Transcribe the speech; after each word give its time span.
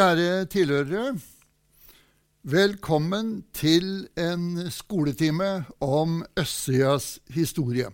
Kjære 0.00 0.46
tilhørere. 0.48 1.18
Velkommen 2.48 3.42
til 3.52 4.06
en 4.16 4.70
skoletime 4.72 5.66
om 5.84 6.22
Østsidas 6.40 7.18
historie. 7.28 7.90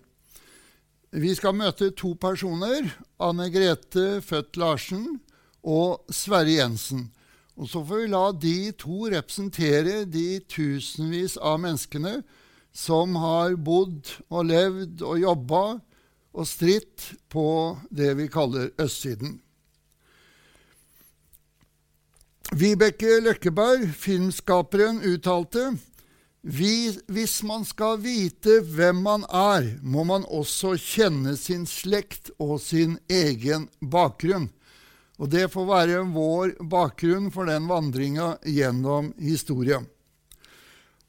Vi 1.11 1.33
skal 1.35 1.57
møte 1.59 1.89
to 1.99 2.13
personer, 2.15 2.87
Anne 3.19 3.49
Grete 3.51 4.21
Født 4.23 4.55
Larsen 4.55 5.17
og 5.67 6.07
Sverre 6.15 6.53
Jensen. 6.61 7.09
Og 7.59 7.73
så 7.73 7.83
får 7.83 8.05
vi 8.05 8.13
la 8.13 8.23
de 8.45 8.55
to 8.79 9.09
representere 9.11 10.05
de 10.07 10.29
tusenvis 10.47 11.35
av 11.43 11.59
menneskene 11.65 12.21
som 12.71 13.19
har 13.19 13.59
bodd 13.59 14.13
og 14.29 14.47
levd 14.53 15.03
og 15.03 15.19
jobba 15.25 15.65
og 16.37 16.47
stritt 16.47 17.17
på 17.35 17.49
det 17.91 18.15
vi 18.21 18.29
kaller 18.31 18.71
østsiden. 18.79 19.41
Vibeke 22.55 23.19
Løkkeberg, 23.25 23.89
filmskaperen, 23.99 25.01
uttalte 25.03 25.73
hvis 26.47 27.41
man 27.43 27.65
skal 27.67 27.99
vite 28.05 28.61
hvem 28.63 29.01
man 29.03 29.25
er, 29.35 29.67
må 29.83 30.05
man 30.07 30.23
også 30.31 30.77
kjenne 30.79 31.35
sin 31.35 31.65
slekt 31.67 32.31
og 32.39 32.61
sin 32.63 33.01
egen 33.11 33.67
bakgrunn. 33.83 34.47
Og 35.19 35.33
det 35.33 35.49
får 35.51 35.67
være 35.67 36.05
vår 36.15 36.55
bakgrunn 36.71 37.33
for 37.35 37.51
den 37.51 37.67
vandringa 37.67 38.37
gjennom 38.47 39.11
historien. 39.19 39.89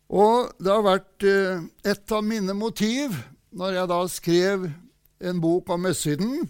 Og 0.10 0.56
det 0.58 0.74
har 0.74 0.86
vært 0.88 1.28
eh, 1.28 1.66
et 1.86 2.16
av 2.16 2.24
mine 2.26 2.56
motiv 2.58 3.14
når 3.54 3.78
jeg 3.78 3.92
da 3.92 4.02
skrev 4.10 4.70
en 5.22 5.42
bok 5.44 5.70
om 5.70 5.86
Østsiden, 5.92 6.48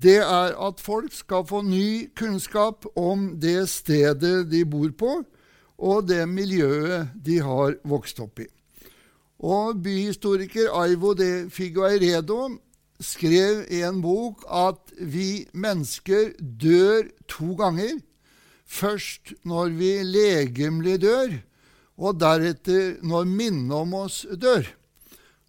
det 0.00 0.20
er 0.22 0.54
at 0.56 0.80
folk 0.80 1.12
skal 1.12 1.44
få 1.48 1.60
ny 1.66 2.08
kunnskap 2.16 2.86
om 2.96 3.34
det 3.40 3.68
stedet 3.68 4.48
de 4.50 4.64
bor 4.64 4.88
på, 4.96 5.12
og 5.80 6.08
det 6.08 6.22
miljøet 6.28 7.12
de 7.24 7.40
har 7.44 7.76
vokst 7.88 8.20
opp 8.20 8.40
i. 8.40 8.48
Og 9.40 9.80
byhistoriker 9.84 10.72
Aivo 10.76 11.14
de 11.16 11.48
Figueiredo 11.52 12.50
skrev 13.00 13.64
i 13.72 13.80
en 13.88 14.00
bok 14.04 14.44
at 14.44 14.92
vi 15.00 15.46
mennesker 15.52 16.34
dør 16.40 17.08
to 17.28 17.54
ganger. 17.56 18.00
Først 18.68 19.32
når 19.44 19.72
vi 19.76 19.94
legemlig 20.04 21.00
dør, 21.02 21.40
og 22.00 22.20
deretter 22.20 23.00
når 23.04 23.28
minnet 23.28 23.76
om 23.76 23.96
oss 24.04 24.22
dør. 24.40 24.64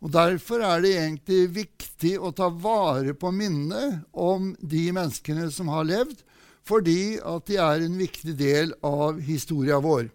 Og 0.02 0.10
Derfor 0.10 0.64
er 0.66 0.82
det 0.82 0.96
egentlig 0.98 1.42
viktig 1.54 2.16
å 2.18 2.32
ta 2.34 2.50
vare 2.50 3.14
på 3.14 3.30
minnet 3.34 4.02
om 4.18 4.52
de 4.58 4.88
menneskene 4.96 5.46
som 5.54 5.70
har 5.70 5.86
levd, 5.86 6.24
fordi 6.66 7.20
at 7.22 7.46
de 7.50 7.60
er 7.62 7.86
en 7.86 8.00
viktig 8.00 8.34
del 8.38 8.74
av 8.86 9.22
historia 9.22 9.78
vår. 9.82 10.10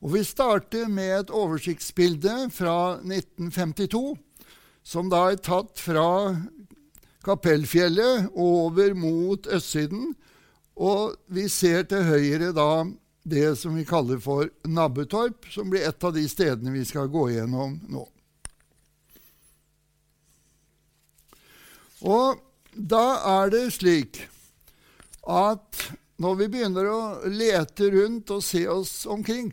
Og 0.00 0.14
Vi 0.14 0.22
starter 0.24 0.86
med 0.88 1.12
et 1.18 1.34
oversiktsbilde 1.34 2.48
fra 2.54 3.00
1952, 3.02 4.14
som 4.82 5.10
da 5.12 5.26
er 5.30 5.42
tatt 5.42 5.82
fra 5.82 6.38
Kapellfjellet 7.20 8.30
over 8.32 8.94
mot 8.96 9.46
østsiden. 9.52 10.14
Og 10.80 11.18
vi 11.28 11.50
ser 11.52 11.84
til 11.90 12.06
høyre 12.06 12.54
da 12.56 12.86
det 13.28 13.58
som 13.60 13.74
vi 13.76 13.84
kaller 13.84 14.22
for 14.24 14.48
Nabbetorp, 14.64 15.50
som 15.52 15.68
blir 15.68 15.84
et 15.84 16.04
av 16.04 16.14
de 16.16 16.24
stedene 16.30 16.72
vi 16.72 16.86
skal 16.88 17.10
gå 17.12 17.26
gjennom 17.34 17.76
nå. 17.92 18.06
Og 22.00 22.40
da 22.72 23.04
er 23.42 23.50
det 23.52 23.64
slik 23.76 24.22
at 25.28 25.82
når 26.20 26.36
vi 26.36 26.48
begynner 26.52 26.88
å 26.88 27.00
lete 27.32 27.90
rundt 27.94 28.30
og 28.34 28.44
se 28.44 28.66
oss 28.68 29.04
omkring, 29.08 29.52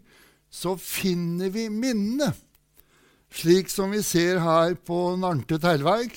så 0.51 0.75
finner 0.79 1.51
vi 1.53 1.67
minnene. 1.71 2.33
Slik 3.31 3.71
som 3.71 3.91
vi 3.91 4.01
ser 4.03 4.39
her 4.43 4.75
på 4.87 5.15
Narnte 5.19 5.59
teglverk. 5.63 6.15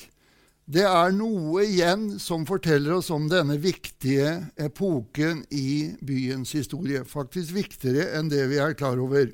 Det 0.70 0.84
er 0.86 1.14
noe 1.14 1.64
igjen 1.66 2.20
som 2.22 2.44
forteller 2.46 3.00
oss 3.00 3.10
om 3.10 3.26
denne 3.30 3.56
viktige 3.58 4.52
epoken 4.54 5.42
i 5.50 5.96
byens 6.06 6.54
historie. 6.54 7.02
Faktisk 7.02 7.56
viktigere 7.56 8.12
enn 8.18 8.30
det 8.30 8.44
vi 8.52 8.60
er 8.62 8.76
klar 8.78 9.00
over. 9.02 9.32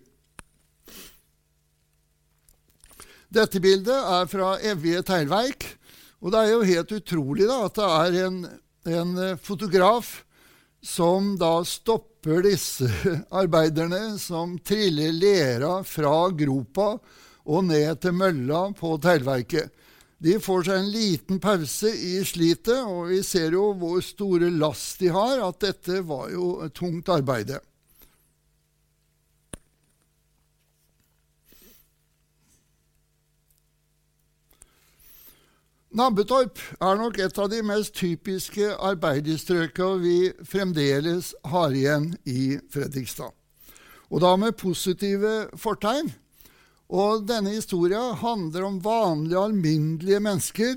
Dette 3.29 3.61
bildet 3.61 3.97
er 3.97 4.31
fra 4.33 4.55
Evje 4.65 5.03
teglverk. 5.05 5.69
Og 6.27 6.33
det 6.35 6.41
er 6.43 6.49
jo 6.51 6.63
helt 6.67 6.93
utrolig 6.97 7.47
da, 7.47 7.61
at 7.69 7.77
det 7.79 7.87
er 7.87 8.17
en, 8.27 8.39
en 8.91 9.19
eh, 9.23 9.37
fotograf 9.39 10.09
som 10.83 11.37
da 11.39 11.61
stopper 11.63 12.43
disse 12.49 12.89
arbeiderne 13.43 14.17
som 14.19 14.57
triller 14.59 15.15
lera 15.15 15.77
fra 15.87 16.17
gropa 16.35 16.97
og 17.47 17.69
ned 17.69 18.03
til 18.03 18.17
mølla 18.19 18.65
på 18.75 18.97
teglverket. 19.05 19.71
De 20.19 20.35
får 20.43 20.67
seg 20.67 20.81
en 20.81 20.91
liten 20.91 21.39
pause 21.39 21.93
i 21.95 22.19
slitet, 22.27 22.75
og 22.75 23.13
vi 23.13 23.23
ser 23.23 23.55
jo 23.55 23.69
hvor 23.79 24.03
store 24.03 24.51
last 24.51 24.99
de 25.05 25.15
har, 25.15 25.39
at 25.47 25.63
dette 25.63 26.03
var 26.09 26.33
jo 26.35 26.67
tungt 26.75 27.13
arbeide. 27.13 27.61
Nabbetorp 35.97 36.59
er 36.77 36.99
nok 37.01 37.17
et 37.25 37.39
av 37.41 37.47
de 37.49 37.63
mest 37.65 37.95
typiske 37.97 38.67
arbeiderstrøkene 38.85 40.03
vi 40.03 40.17
fremdeles 40.45 41.31
har 41.49 41.73
igjen 41.73 42.11
i 42.29 42.59
Fredrikstad. 42.69 43.33
Og 44.13 44.21
da 44.21 44.35
med 44.37 44.59
positive 44.61 45.47
fortegn. 45.57 46.11
Og 46.93 47.25
denne 47.31 47.55
historia 47.55 48.11
handler 48.21 48.67
om 48.69 48.77
vanlige, 48.85 49.41
alminnelige 49.41 50.21
mennesker 50.21 50.77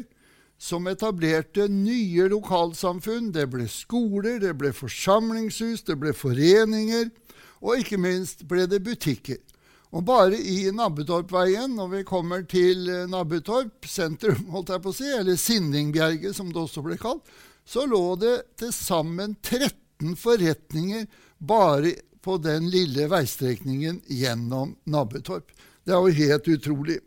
som 0.56 0.88
etablerte 0.88 1.68
nye 1.68 2.30
lokalsamfunn. 2.32 3.34
Det 3.36 3.50
ble 3.52 3.68
skoler, 3.68 4.40
det 4.40 4.56
ble 4.56 4.72
forsamlingshus, 4.72 5.84
det 5.84 6.00
ble 6.00 6.16
foreninger, 6.16 7.12
og 7.60 7.84
ikke 7.84 8.00
minst 8.00 8.48
ble 8.48 8.70
det 8.72 8.86
butikker. 8.88 9.44
Og 9.90 10.06
bare 10.06 10.38
i 10.38 10.70
Nabbetorpveien, 10.76 11.72
når 11.74 11.88
vi 11.96 12.02
kommer 12.06 12.44
til 12.50 12.90
eh, 12.94 13.08
Nabbetorp 13.10 13.88
sentrum, 13.90 14.46
holdt 14.54 14.74
jeg 14.76 14.84
på 14.84 14.94
å 14.94 14.98
si, 15.00 15.10
eller 15.10 15.40
Sinningbjerget 15.40 16.38
som 16.38 16.52
det 16.54 16.62
også 16.62 16.84
ble 16.86 17.00
kalt, 17.02 17.26
så 17.66 17.86
lå 17.90 18.04
det 18.22 18.36
til 18.62 18.74
sammen 18.74 19.36
13 19.42 20.16
forretninger 20.18 21.08
bare 21.38 21.96
på 22.22 22.38
den 22.42 22.70
lille 22.70 23.08
veistrekningen 23.10 24.02
gjennom 24.12 24.76
Nabbetorp. 24.90 25.52
Det 25.86 25.96
er 25.96 26.06
jo 26.06 26.18
helt 26.22 26.50
utrolig. 26.54 27.00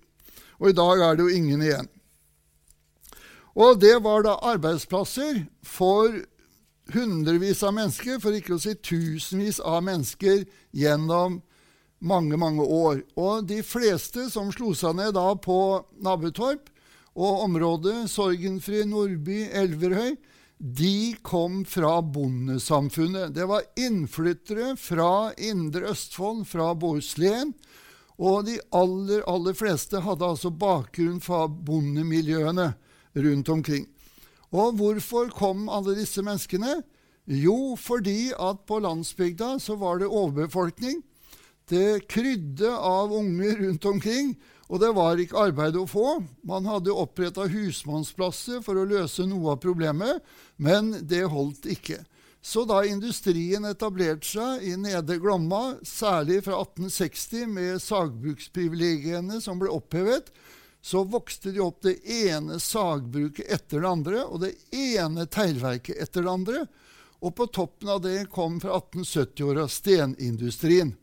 Og 0.58 0.70
i 0.70 0.76
dag 0.78 1.02
er 1.02 1.18
det 1.18 1.26
jo 1.26 1.38
ingen 1.38 1.62
igjen. 1.62 1.88
Og 3.58 3.80
det 3.82 3.98
var 4.02 4.24
da 4.24 4.38
arbeidsplasser 4.48 5.44
for 5.66 6.14
hundrevis 6.92 7.62
av 7.62 7.76
mennesker, 7.76 8.18
for 8.18 8.34
ikke 8.34 8.56
å 8.56 8.62
si 8.62 8.74
tusenvis 8.74 9.60
av 9.60 9.82
mennesker 9.86 10.46
gjennom 10.74 11.42
mange, 12.02 12.36
mange 12.36 12.64
år. 12.66 13.02
Og 13.16 13.46
de 13.48 13.62
fleste 13.66 14.28
som 14.32 14.50
slo 14.54 14.74
seg 14.76 14.98
ned 14.98 15.14
da 15.16 15.30
på 15.38 15.58
Nabbetorp 16.02 16.68
og 17.12 17.44
området 17.46 18.10
Sorgenfri, 18.10 18.84
Nordby, 18.88 19.46
Elverhøy, 19.52 20.16
de 20.62 21.14
kom 21.26 21.64
fra 21.66 21.96
bondesamfunnet. 22.02 23.32
Det 23.34 23.48
var 23.50 23.66
innflyttere 23.78 24.76
fra 24.78 25.32
Indre 25.34 25.90
Østfold, 25.90 26.44
fra 26.46 26.70
Bohuslän. 26.78 27.50
Og 28.22 28.46
de 28.46 28.60
aller, 28.70 29.24
aller 29.26 29.56
fleste 29.58 30.02
hadde 30.04 30.28
altså 30.28 30.52
bakgrunn 30.54 31.18
fra 31.22 31.48
bondemiljøene 31.50 32.68
rundt 33.18 33.50
omkring. 33.50 33.88
Og 34.54 34.76
hvorfor 34.78 35.32
kom 35.34 35.66
alle 35.72 35.96
disse 35.98 36.22
menneskene? 36.22 36.82
Jo, 37.26 37.74
fordi 37.78 38.30
at 38.34 38.62
på 38.68 38.78
landsbygda 38.84 39.56
så 39.62 39.74
var 39.80 39.98
det 39.98 40.10
overbefolkning. 40.10 41.02
Det 41.68 42.08
krydde 42.10 42.70
av 42.76 43.12
unger 43.14 43.56
rundt 43.56 43.84
omkring, 43.84 44.34
og 44.72 44.80
det 44.80 44.92
var 44.96 45.20
ikke 45.20 45.40
arbeid 45.48 45.76
å 45.76 45.86
få. 45.88 46.22
Man 46.48 46.66
hadde 46.68 46.94
oppretta 46.96 47.44
husmannsplasser 47.50 48.62
for 48.64 48.80
å 48.80 48.86
løse 48.88 49.26
noe 49.28 49.54
av 49.54 49.60
problemet, 49.62 50.22
men 50.56 50.94
det 51.08 51.26
holdt 51.28 51.68
ikke. 51.70 52.00
Så 52.42 52.64
da 52.66 52.80
industrien 52.82 53.64
etablerte 53.68 54.26
seg 54.26 54.64
i 54.66 54.72
Nede 54.80 55.20
Glomma, 55.22 55.76
særlig 55.86 56.40
fra 56.48 56.58
1860 56.64 57.46
med 57.52 57.82
sagbruksprivilegiene 57.84 59.38
som 59.44 59.60
ble 59.60 59.70
opphevet, 59.70 60.32
så 60.82 61.04
vokste 61.06 61.52
de 61.54 61.62
opp 61.62 61.84
det 61.86 62.00
ene 62.02 62.58
sagbruket 62.58 63.46
etter 63.46 63.84
det 63.84 63.88
andre 63.88 64.24
og 64.24 64.42
det 64.42 64.56
ene 64.74 65.28
teglverket 65.30 66.00
etter 66.02 66.26
det 66.26 66.32
andre. 66.32 66.64
Og 67.22 67.36
på 67.38 67.46
toppen 67.54 67.92
av 67.94 68.00
det 68.02 68.24
kom 68.34 68.58
fra 68.58 68.80
1870-åra 68.80 69.68
stenindustrien. 69.70 70.96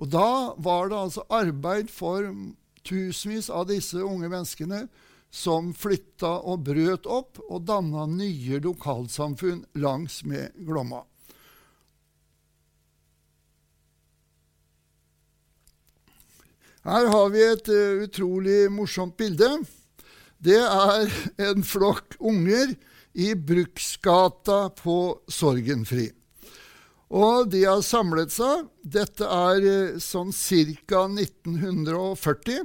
Og 0.00 0.10
da 0.10 0.54
var 0.58 0.90
det 0.90 0.98
altså 0.98 1.24
arbeid 1.30 1.90
for 1.92 2.26
tusenvis 2.84 3.48
av 3.50 3.68
disse 3.70 4.00
unge 4.02 4.28
menneskene 4.28 4.84
som 5.34 5.72
flytta 5.74 6.30
og 6.46 6.62
brøt 6.68 7.08
opp 7.10 7.40
og 7.48 7.64
danna 7.66 8.06
nye 8.10 8.60
lokalsamfunn 8.62 9.64
langs 9.82 10.22
med 10.28 10.54
Glomma. 10.66 11.02
Her 16.84 17.08
har 17.08 17.30
vi 17.32 17.40
et 17.40 17.70
uh, 17.72 18.04
utrolig 18.04 18.58
morsomt 18.70 19.16
bilde. 19.16 19.48
Det 20.36 20.60
er 20.60 21.08
en 21.48 21.64
flokk 21.64 22.18
unger 22.20 22.74
i 23.16 23.32
Bruksgata 23.34 24.66
på 24.76 24.98
Sorgenfri. 25.32 26.10
Og 27.14 27.50
de 27.52 27.62
har 27.62 27.82
samlet 27.86 28.32
seg. 28.34 28.66
Dette 28.82 29.26
er 29.26 29.66
uh, 29.66 29.98
sånn 30.02 30.32
ca. 30.34 31.04
1940. 31.06 32.64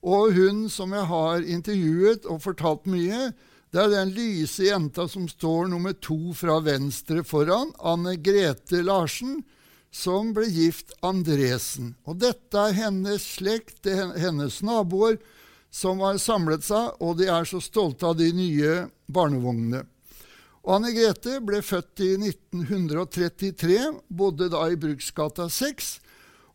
Og 0.00 0.34
hun 0.36 0.66
som 0.72 0.92
jeg 0.96 1.06
har 1.08 1.44
intervjuet 1.44 2.28
og 2.28 2.42
fortalt 2.44 2.86
mye, 2.88 3.30
det 3.70 3.80
er 3.82 3.92
den 3.92 4.12
lyse 4.16 4.64
jenta 4.66 5.06
som 5.08 5.28
står 5.30 5.68
nummer 5.70 5.94
to 6.02 6.32
fra 6.34 6.58
venstre 6.64 7.22
foran, 7.22 7.70
Anne 7.78 8.16
Grete 8.18 8.80
Larsen, 8.82 9.42
som 9.94 10.32
ble 10.34 10.48
gift 10.50 10.94
Andresen. 11.06 11.94
Og 12.08 12.18
dette 12.22 12.58
er 12.58 12.76
hennes 12.78 13.22
slekt, 13.36 13.82
det 13.86 13.94
er 13.94 14.16
hennes 14.18 14.60
naboer, 14.66 15.20
som 15.70 16.02
har 16.02 16.18
samlet 16.18 16.66
seg, 16.66 16.96
og 16.98 17.20
de 17.20 17.28
er 17.30 17.46
så 17.46 17.60
stolte 17.62 18.08
av 18.08 18.18
de 18.18 18.32
nye 18.34 18.74
barnevognene. 19.06 19.84
Og 20.60 20.74
Anne 20.76 20.92
Grete 20.92 21.38
ble 21.44 21.62
født 21.64 22.02
i 22.04 22.10
1933, 22.20 23.78
bodde 24.12 24.50
da 24.52 24.66
i 24.68 24.76
Bruksgata 24.80 25.48
6. 25.48 25.94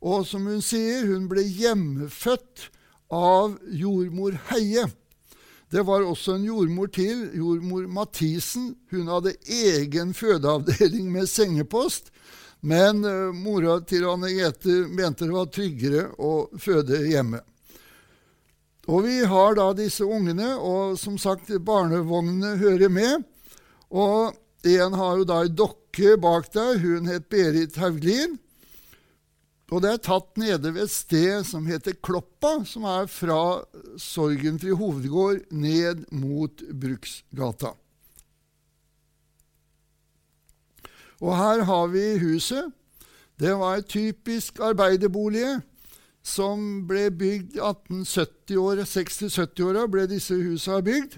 Og 0.05 0.27
som 0.29 0.45
hun 0.45 0.61
sier, 0.61 1.07
hun 1.09 1.25
ble 1.31 1.41
hjemmefødt 1.41 2.67
av 3.13 3.57
jordmor 3.73 4.37
Heie. 4.51 4.85
Det 5.73 5.81
var 5.87 6.05
også 6.05 6.37
en 6.37 6.45
jordmor 6.45 6.91
til, 6.93 7.31
jordmor 7.33 7.87
Mathisen. 7.89 8.75
Hun 8.93 9.09
hadde 9.09 9.33
egen 9.49 10.13
fødeavdeling 10.13 11.09
med 11.11 11.25
sengepost. 11.29 12.13
Men 12.61 13.01
uh, 13.05 13.33
mora 13.33 13.79
til 13.85 14.05
Anne 14.09 14.29
Grete 14.33 14.85
mente 14.89 15.25
det 15.25 15.33
var 15.33 15.49
tryggere 15.53 16.07
å 16.17 16.47
føde 16.61 17.01
hjemme. 17.09 17.41
Og 18.85 19.05
vi 19.07 19.19
har 19.25 19.57
da 19.57 19.71
disse 19.73 20.05
ungene, 20.05 20.53
og 20.61 20.93
som 21.01 21.17
sagt, 21.17 21.49
barnevognene 21.65 22.55
hører 22.61 22.91
med. 22.93 23.25
Og 23.91 24.35
en 24.65 24.97
har 24.97 25.19
jo 25.19 25.27
da 25.27 25.43
ei 25.43 25.51
dokke 25.53 26.15
bak 26.21 26.49
der. 26.53 26.79
Hun 26.81 27.09
het 27.09 27.29
Berit 27.29 27.77
Hauglin. 27.81 28.39
Og 29.73 29.81
det 29.81 29.91
er 29.95 30.03
tatt 30.05 30.37
nede 30.37 30.71
ved 30.75 30.85
et 30.85 30.93
sted 30.93 31.45
som 31.47 31.65
heter 31.65 31.97
Kloppa, 32.05 32.59
som 32.69 32.85
er 32.85 33.07
fra 33.09 33.63
Sorgenfri 33.97 34.75
hovedgård 34.77 35.41
ned 35.49 36.05
mot 36.13 36.61
Bruksgata. 36.69 37.73
Og 41.23 41.31
her 41.37 41.63
har 41.65 41.87
vi 41.87 42.05
huset. 42.21 42.69
Det 43.39 43.55
var 43.57 43.79
et 43.79 43.89
typisk 43.89 44.59
arbeiderbolig 44.63 45.57
som 46.25 46.85
ble 46.87 47.09
bygd 47.11 47.57
i 47.57 47.61
1870-åra. 47.61 48.85
60-70-åra 48.85 49.87
ble 49.91 50.05
disse 50.13 50.37
husene 50.37 50.81
bygd. 50.85 51.17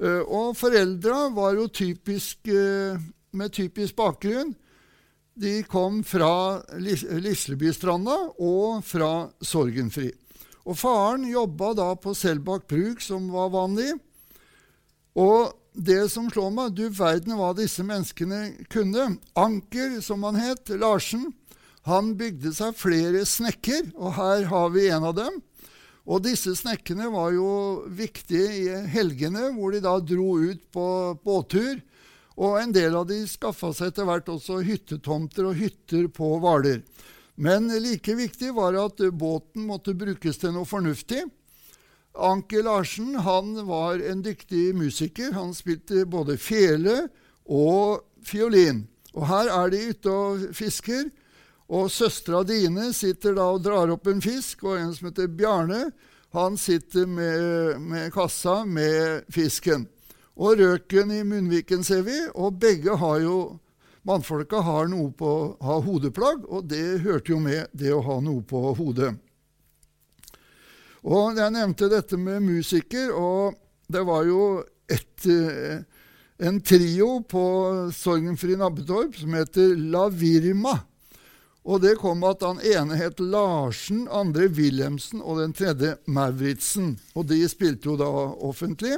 Eh, 0.00 0.22
og 0.24 0.56
foreldra 0.56 1.28
var 1.36 1.54
jo 1.58 1.68
typisk, 1.68 2.48
eh, 2.48 2.98
med 3.32 3.52
typisk 3.52 3.96
bakgrunn. 3.96 4.54
De 5.36 5.62
kom 5.62 6.02
fra 6.04 6.62
Lislebystranda 6.76 8.16
og 8.38 8.84
fra 8.84 9.30
Sorgenfri. 9.40 10.10
Og 10.66 10.76
faren 10.76 11.24
jobba 11.30 11.74
da 11.74 11.94
på 11.94 12.14
Selbakk 12.14 12.66
bruk, 12.68 13.00
som 13.00 13.30
var 13.32 13.50
vanlig. 13.50 13.92
Og 15.16 15.52
det 15.74 16.10
som 16.10 16.28
slår 16.30 16.50
meg, 16.52 16.74
du 16.74 16.88
verden 16.88 17.36
hva 17.38 17.54
disse 17.56 17.82
menneskene 17.82 18.66
kunne. 18.68 19.18
Anker, 19.36 20.00
som 20.00 20.22
han 20.22 20.34
het, 20.40 20.68
Larsen, 20.68 21.32
han 21.88 22.16
bygde 22.18 22.52
seg 22.52 22.76
flere 22.76 23.24
snekker, 23.24 23.94
og 23.96 24.14
her 24.18 24.44
har 24.50 24.68
vi 24.74 24.88
en 24.90 25.04
av 25.04 25.16
dem. 25.16 25.40
Og 26.10 26.24
disse 26.24 26.56
snekkene 26.58 27.06
var 27.12 27.30
jo 27.36 27.50
viktige 27.86 28.48
i 28.50 28.64
helgene, 28.90 29.52
hvor 29.54 29.70
de 29.70 29.82
da 29.84 29.94
dro 30.02 30.32
ut 30.42 30.64
på 30.74 30.86
båttur 31.22 31.78
og 32.40 32.56
en 32.56 32.72
del 32.72 32.94
av 32.96 33.04
de 33.10 33.20
skaffa 33.28 33.72
seg 33.76 33.92
etter 33.92 34.06
hvert 34.08 34.30
også 34.32 34.62
hyttetomter 34.64 35.50
og 35.50 35.58
hytter 35.60 36.06
på 36.14 36.32
Hvaler. 36.40 36.80
Men 37.40 37.68
like 37.82 38.14
viktig 38.16 38.54
var 38.56 38.78
at 38.80 39.00
båten 39.16 39.66
måtte 39.68 39.94
brukes 39.96 40.40
til 40.40 40.54
noe 40.56 40.68
fornuftig. 40.68 41.26
Anker 42.16 42.64
Larsen 42.66 43.14
han 43.22 43.52
var 43.68 44.00
en 44.02 44.24
dyktig 44.24 44.70
musiker. 44.76 45.34
Han 45.36 45.52
spilte 45.56 46.06
både 46.08 46.36
fele 46.40 47.06
og 47.44 48.02
fiolin. 48.26 48.86
Og 49.14 49.28
her 49.28 49.52
er 49.52 49.72
de 49.72 49.84
ute 49.92 50.16
og 50.16 50.48
fisker. 50.56 51.08
Og 51.70 51.90
søstera 51.94 52.42
Dine 52.42 52.90
sitter 52.96 53.36
da 53.38 53.46
og 53.54 53.62
drar 53.62 53.92
opp 53.94 54.08
en 54.10 54.22
fisk, 54.22 54.64
og 54.66 54.78
en 54.80 54.90
som 54.94 55.10
heter 55.10 55.30
Bjarne, 55.30 55.90
han 56.34 56.56
sitter 56.58 57.06
med, 57.10 57.80
med 57.82 58.12
kassa 58.14 58.64
med 58.66 59.26
fisken. 59.34 59.86
Og 60.40 60.58
røken 60.58 61.10
i 61.14 61.24
munnviken 61.26 61.82
ser 61.86 62.04
vi, 62.06 62.16
og 62.34 62.58
begge 62.62 62.96
har 62.98 63.18
jo 63.24 63.40
Mannfolka 64.08 64.62
har 64.64 64.86
noe 64.88 65.10
på 65.12 65.30
ha 65.60 65.74
hodeplagg, 65.84 66.46
og 66.48 66.64
det 66.70 67.02
hørte 67.04 67.34
jo 67.34 67.40
med 67.42 67.68
det 67.76 67.90
å 67.92 68.00
ha 68.06 68.16
noe 68.24 68.40
på 68.48 68.62
hodet. 68.78 69.12
Og 71.04 71.36
Jeg 71.36 71.52
nevnte 71.52 71.88
dette 71.92 72.16
med 72.16 72.40
musiker, 72.44 73.12
og 73.12 73.58
det 73.92 74.00
var 74.08 74.24
jo 74.24 74.64
et, 74.88 75.26
eh, 75.26 75.84
en 76.40 76.60
trio 76.60 77.20
på 77.28 77.44
Sorgenfri 77.92 78.56
Nabbetorp 78.56 79.16
som 79.16 79.36
heter 79.36 79.76
La 79.76 80.08
Virma. 80.08 80.78
Og 81.64 81.82
det 81.82 81.98
kom 82.00 82.22
at 82.24 82.42
han 82.44 82.60
ene 82.64 82.96
het 82.96 83.20
Larsen, 83.20 84.06
andre 84.08 84.48
Wilhelmsen 84.48 85.20
og 85.20 85.42
den 85.42 85.52
tredje 85.56 85.96
Mauritzen. 86.08 86.94
Og 87.14 87.28
de 87.28 87.42
spilte 87.52 87.90
jo 87.90 87.98
da 88.00 88.08
offentlig. 88.08 88.96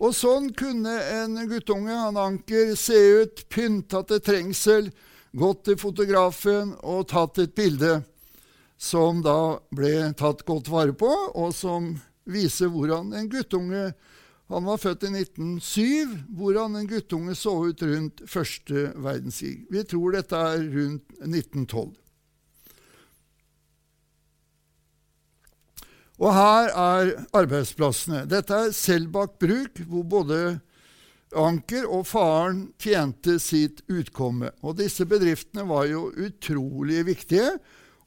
Og 0.00 0.14
sånn 0.16 0.48
kunne 0.56 0.94
en 1.14 1.36
guttunge, 1.48 1.92
han 1.92 2.18
Anker, 2.18 2.72
se 2.76 2.96
ut, 3.22 3.44
pynta 3.52 4.02
til 4.08 4.22
trengsel, 4.24 4.90
gått 5.36 5.64
til 5.68 5.78
fotografen 5.80 6.74
og 6.82 7.06
tatt 7.12 7.40
et 7.42 7.54
bilde 7.56 8.00
som 8.80 9.22
da 9.24 9.60
ble 9.74 10.10
tatt 10.18 10.42
godt 10.46 10.68
vare 10.68 10.94
på, 10.98 11.08
og 11.08 11.54
som 11.54 11.92
viser 12.28 12.70
hvordan 12.72 13.12
en 13.14 13.30
guttunge 13.30 13.92
Han 14.52 14.66
var 14.68 14.76
født 14.76 15.06
i 15.08 15.10
1907, 15.22 16.16
hvordan 16.36 16.76
en 16.76 16.88
guttunge 16.88 17.34
så 17.38 17.54
ut 17.64 17.82
rundt 17.82 18.20
første 18.28 18.90
verdenskrig. 19.00 19.64
Vi 19.72 19.84
tror 19.88 20.18
dette 20.18 20.36
er 20.36 20.66
rundt 20.74 21.14
1912. 21.24 21.94
Og 26.22 26.30
her 26.30 26.68
er 26.70 27.14
arbeidsplassene. 27.34 28.22
Dette 28.30 28.54
er 28.54 28.76
Selbakk 28.76 29.38
bruk, 29.42 29.80
hvor 29.88 30.04
både 30.06 30.38
Anker 31.34 31.88
og 31.90 32.04
faren 32.06 32.68
tjente 32.78 33.40
sitt 33.42 33.80
utkomme. 33.90 34.52
Og 34.62 34.76
disse 34.78 35.08
bedriftene 35.08 35.64
var 35.66 35.88
jo 35.90 36.06
utrolig 36.12 37.02
viktige. 37.08 37.56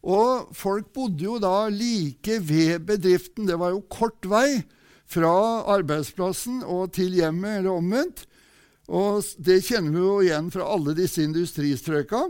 Og 0.08 0.54
folk 0.56 0.94
bodde 0.96 1.26
jo 1.26 1.36
da 1.42 1.68
like 1.74 2.40
ved 2.46 2.86
bedriften. 2.88 3.50
Det 3.50 3.58
var 3.60 3.74
jo 3.74 3.84
kort 3.92 4.24
vei 4.30 4.62
fra 5.08 5.34
arbeidsplassen 5.78 6.62
og 6.68 6.92
til 6.98 7.16
hjemmet, 7.16 7.62
eller 7.62 7.78
omvendt. 7.78 8.26
Og 8.88 9.24
det 9.44 9.62
kjenner 9.68 9.92
vi 9.92 10.04
jo 10.04 10.20
igjen 10.24 10.52
fra 10.52 10.68
alle 10.76 10.96
disse 10.96 11.24
industristrøka 11.24 12.28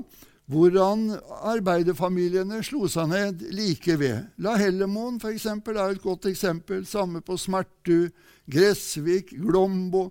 hvordan 0.48 1.10
arbeiderfamiliene 1.44 2.62
slo 2.64 2.88
seg 2.92 3.10
ned 3.12 3.44
like 3.56 3.98
ved. 4.00 4.30
La 4.40 4.56
Hellemoen 4.60 5.20
f.eks. 5.20 5.46
er 5.52 5.82
et 5.90 6.04
godt 6.04 6.30
eksempel. 6.30 6.86
Samme 6.88 7.20
på 7.22 7.36
Smertu, 7.38 8.08
Gressvik, 8.48 9.36
Glombo. 9.36 10.08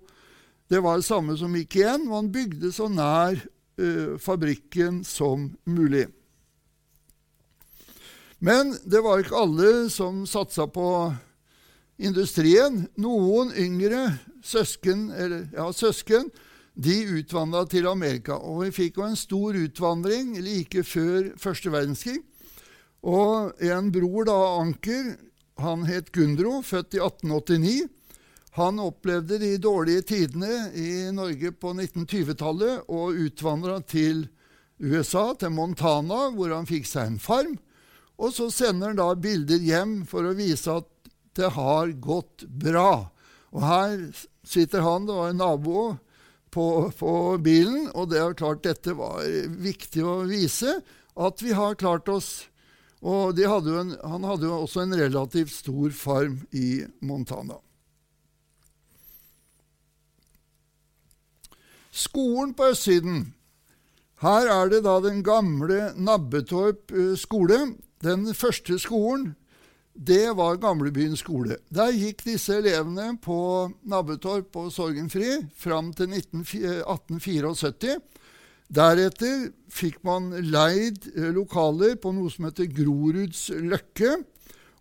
Det 0.69 0.81
var 0.83 0.99
det 0.99 1.07
samme 1.07 1.37
som 1.39 1.55
gikk 1.57 1.79
igjen. 1.79 2.05
Man 2.11 2.29
bygde 2.33 2.69
så 2.75 2.85
nær 2.91 3.39
uh, 3.81 4.13
fabrikken 4.21 5.01
som 5.07 5.49
mulig. 5.65 6.05
Men 8.37 8.75
det 8.85 9.01
var 9.01 9.23
ikke 9.23 9.41
alle 9.41 9.71
som 9.89 10.21
satsa 10.29 10.67
på 10.69 10.85
industrien. 11.97 12.85
Noen 12.97 13.53
yngre 13.57 14.19
søsken, 14.45 15.09
eller, 15.11 15.47
ja, 15.53 15.67
søsken 15.73 16.29
de 16.77 16.97
utvandra 17.17 17.65
til 17.65 17.87
Amerika. 17.89 18.37
Og 18.37 18.67
vi 18.67 18.73
fikk 18.83 18.99
jo 18.99 19.07
en 19.07 19.17
stor 19.17 19.57
utvandring 19.57 20.35
like 20.45 20.83
før 20.85 21.31
første 21.41 21.73
verdenskrig. 21.73 22.19
Og 23.07 23.53
en 23.63 23.91
bror, 23.93 24.27
da, 24.27 24.37
Anker, 24.61 25.15
han 25.61 25.85
het 25.89 26.11
Gundro, 26.13 26.61
født 26.61 26.97
i 26.97 27.01
1889. 27.01 27.87
Han 28.57 28.81
opplevde 28.81 29.37
de 29.41 29.51
dårlige 29.61 30.01
tidene 30.01 30.71
i 30.73 31.11
Norge 31.13 31.51
på 31.53 31.75
1920-tallet 31.77 32.89
og 32.89 33.19
utvandra 33.27 33.77
til 33.85 34.25
USA, 34.81 35.31
til 35.37 35.53
Montana, 35.53 36.27
hvor 36.33 36.53
han 36.53 36.69
fikk 36.69 36.89
seg 36.89 37.11
en 37.11 37.21
farm. 37.21 37.57
Og 38.17 38.33
så 38.33 38.49
sender 38.53 38.91
han 38.91 38.97
da 38.97 39.11
bilder 39.13 39.61
hjem 39.61 39.99
for 40.09 40.25
å 40.25 40.33
vise 40.37 40.73
at 40.73 40.89
det 41.37 41.53
har 41.55 41.93
gått 42.03 42.43
bra. 42.49 43.09
Og 43.53 43.63
her 43.63 43.95
sitter 44.47 44.83
han, 44.85 45.07
det 45.07 45.15
var 45.15 45.31
en 45.31 45.41
nabo 45.41 45.85
på, 46.53 46.91
på, 46.97 47.13
bilen. 47.43 47.87
Og 47.93 48.09
det 48.11 48.21
er 48.21 48.37
klart 48.37 48.65
dette 48.65 48.95
var 48.97 49.23
viktig 49.61 50.03
å 50.03 50.19
vise. 50.29 50.79
At 51.17 51.41
vi 51.41 51.55
har 51.57 51.79
klart 51.79 52.09
oss 52.13 52.47
Og 53.01 53.37
hadde 53.37 53.73
en, 53.77 53.91
han 54.01 54.23
hadde 54.25 54.47
jo 54.47 54.55
også 54.63 54.81
en 54.81 54.95
relativt 54.97 55.51
stor 55.53 55.91
farm 55.93 56.39
i 56.49 56.81
Montana. 57.05 57.59
Skolen 61.93 62.55
på 62.57 62.71
østsiden. 62.73 63.19
Her 64.25 64.49
er 64.49 64.71
det 64.73 64.81
da 64.87 64.97
den 65.05 65.21
gamle 65.21 65.91
Nabbetorp 65.93 66.89
eh, 66.89 67.13
skole. 67.21 67.59
Den 68.01 68.25
første 68.33 68.79
skolen 68.81 69.35
det 69.97 70.35
var 70.37 70.59
Gamlebyen 70.61 71.17
skole. 71.17 71.57
Der 71.73 71.89
gikk 71.95 72.21
disse 72.27 72.59
elevene 72.59 73.15
på 73.21 73.71
Nabbetorp 73.89 74.55
og 74.61 74.69
Sorgenfri 74.73 75.39
fram 75.57 75.89
til 75.97 76.13
1874. 76.13 77.97
Deretter 78.67 79.47
fikk 79.73 80.03
man 80.05 80.29
leid 80.51 81.07
eh, 81.15 81.31
lokaler 81.33 81.95
på 81.97 82.11
noe 82.13 82.29
som 82.29 82.45
heter 82.45 82.69
Groruds 82.69 83.47
Løkke. 83.49 84.19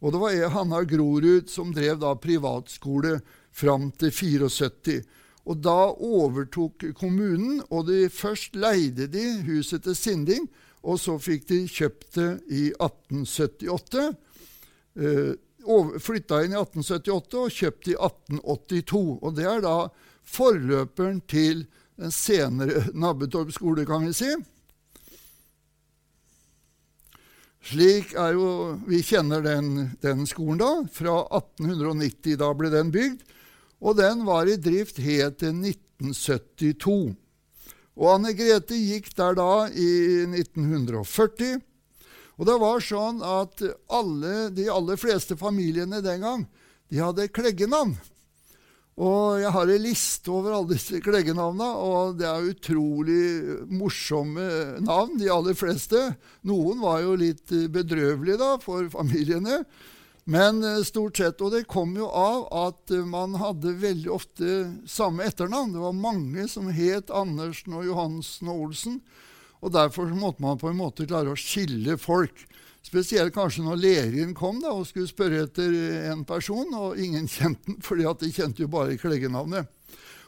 Og 0.04 0.12
det 0.12 0.20
var 0.20 0.52
Hanna 0.52 0.82
Grorud 0.84 1.48
som 1.48 1.72
drev 1.72 1.96
da 2.02 2.12
privatskole 2.20 3.20
fram 3.56 3.88
til 3.96 4.12
74. 4.12 5.00
Og 5.46 5.62
da 5.64 5.78
overtok 5.94 6.90
kommunen, 6.98 7.62
og 7.70 7.86
de 7.88 8.10
først 8.12 8.58
leide 8.58 9.06
de 9.08 9.24
huset 9.46 9.86
til 9.86 9.96
Sinding, 9.96 10.48
og 10.84 11.00
så 11.00 11.16
fikk 11.22 11.48
de 11.48 11.64
kjøpt 11.70 12.18
det 12.18 12.30
i 12.52 12.68
1878. 12.74 14.10
Eh, 14.96 15.34
Flytta 15.98 16.44
inn 16.44 16.52
i 16.54 16.58
1878 16.60 17.38
og 17.40 17.54
kjøpt 17.54 17.88
i 17.90 17.96
1882. 17.98 19.00
Og 19.18 19.32
det 19.34 19.48
er 19.50 19.64
da 19.64 19.78
forløperen 20.26 21.22
til 21.26 21.64
den 21.98 22.12
senere 22.14 22.86
Nabbetorp 23.02 23.50
skole, 23.54 23.86
kan 23.88 24.06
vi 24.06 24.14
si. 24.14 24.30
Slik 27.66 28.12
er 28.14 28.36
jo 28.36 28.48
Vi 28.86 29.00
kjenner 29.02 29.42
den, 29.42 29.96
den 30.02 30.26
skolen, 30.30 30.60
da. 30.62 30.72
Fra 30.92 31.18
1890. 31.34 32.36
Da 32.38 32.52
ble 32.54 32.70
den 32.70 32.92
bygd. 32.94 33.24
Og 33.82 33.98
den 33.98 34.22
var 34.24 34.46
i 34.48 34.56
drift 34.56 35.00
helt 35.02 35.40
til 35.42 35.56
1972. 35.58 37.16
Og 37.96 38.10
Anne 38.12 38.34
Grete 38.36 38.76
gikk 38.76 39.10
der 39.16 39.34
da 39.36 39.66
i 39.72 39.90
1940. 40.28 41.58
Og 42.36 42.48
det 42.48 42.58
var 42.60 42.84
sånn 42.84 43.22
at 43.24 43.62
alle, 43.88 44.50
de 44.52 44.68
aller 44.72 45.00
fleste 45.00 45.38
familiene 45.40 46.02
den 46.04 46.22
gang 46.24 46.44
de 46.92 47.00
hadde 47.00 47.30
kleggenavn. 47.34 47.96
Og 48.96 49.42
jeg 49.42 49.52
har 49.52 49.68
en 49.68 49.82
liste 49.84 50.30
over 50.32 50.54
alle 50.56 50.72
disse 50.72 51.02
kleggenavna, 51.04 51.66
og 51.84 52.14
det 52.16 52.28
er 52.30 52.46
utrolig 52.48 53.24
morsomme 53.68 54.46
navn, 54.80 55.18
de 55.20 55.28
aller 55.32 55.56
fleste. 55.56 56.00
Noen 56.48 56.80
var 56.80 57.02
jo 57.04 57.18
litt 57.20 57.52
bedrøvelige 57.72 58.40
da, 58.40 58.54
for 58.62 58.88
familiene. 58.92 59.60
Men 60.26 60.64
eh, 60.64 60.80
stort 60.82 61.20
sett, 61.20 61.40
Og 61.44 61.52
det 61.54 61.68
kom 61.70 61.92
jo 61.94 62.08
av 62.10 62.48
at 62.50 62.90
man 63.06 63.36
hadde 63.38 63.76
veldig 63.78 64.10
ofte 64.10 64.56
samme 64.90 65.28
etternavn. 65.28 65.76
Det 65.76 65.84
var 65.84 66.00
mange 66.00 66.48
som 66.50 66.72
het 66.72 67.12
Andersen 67.14 67.76
og 67.78 67.86
Johansen 67.86 68.50
og 68.50 68.64
Olsen. 68.64 68.96
Og 69.66 69.72
Derfor 69.74 70.12
måtte 70.14 70.44
man 70.44 70.60
på 70.60 70.70
en 70.70 70.78
måte 70.78 71.08
klare 71.08 71.32
å 71.32 71.38
skille 71.38 71.96
folk. 71.98 72.44
Spesielt 72.86 73.34
kanskje 73.34 73.64
når 73.66 73.80
legen 73.82 74.34
kom 74.38 74.60
da, 74.62 74.70
og 74.70 74.86
skulle 74.86 75.10
spørre 75.10 75.42
etter 75.48 75.72
en 76.12 76.22
person, 76.28 76.70
og 76.78 77.00
ingen 77.02 77.26
kjente 77.32 77.66
den, 77.66 77.80
fordi 77.82 78.06
de 78.20 78.30
kjente 78.30 78.62
jo 78.62 78.70
bare 78.70 78.98
kleggenavnet. 79.00 79.66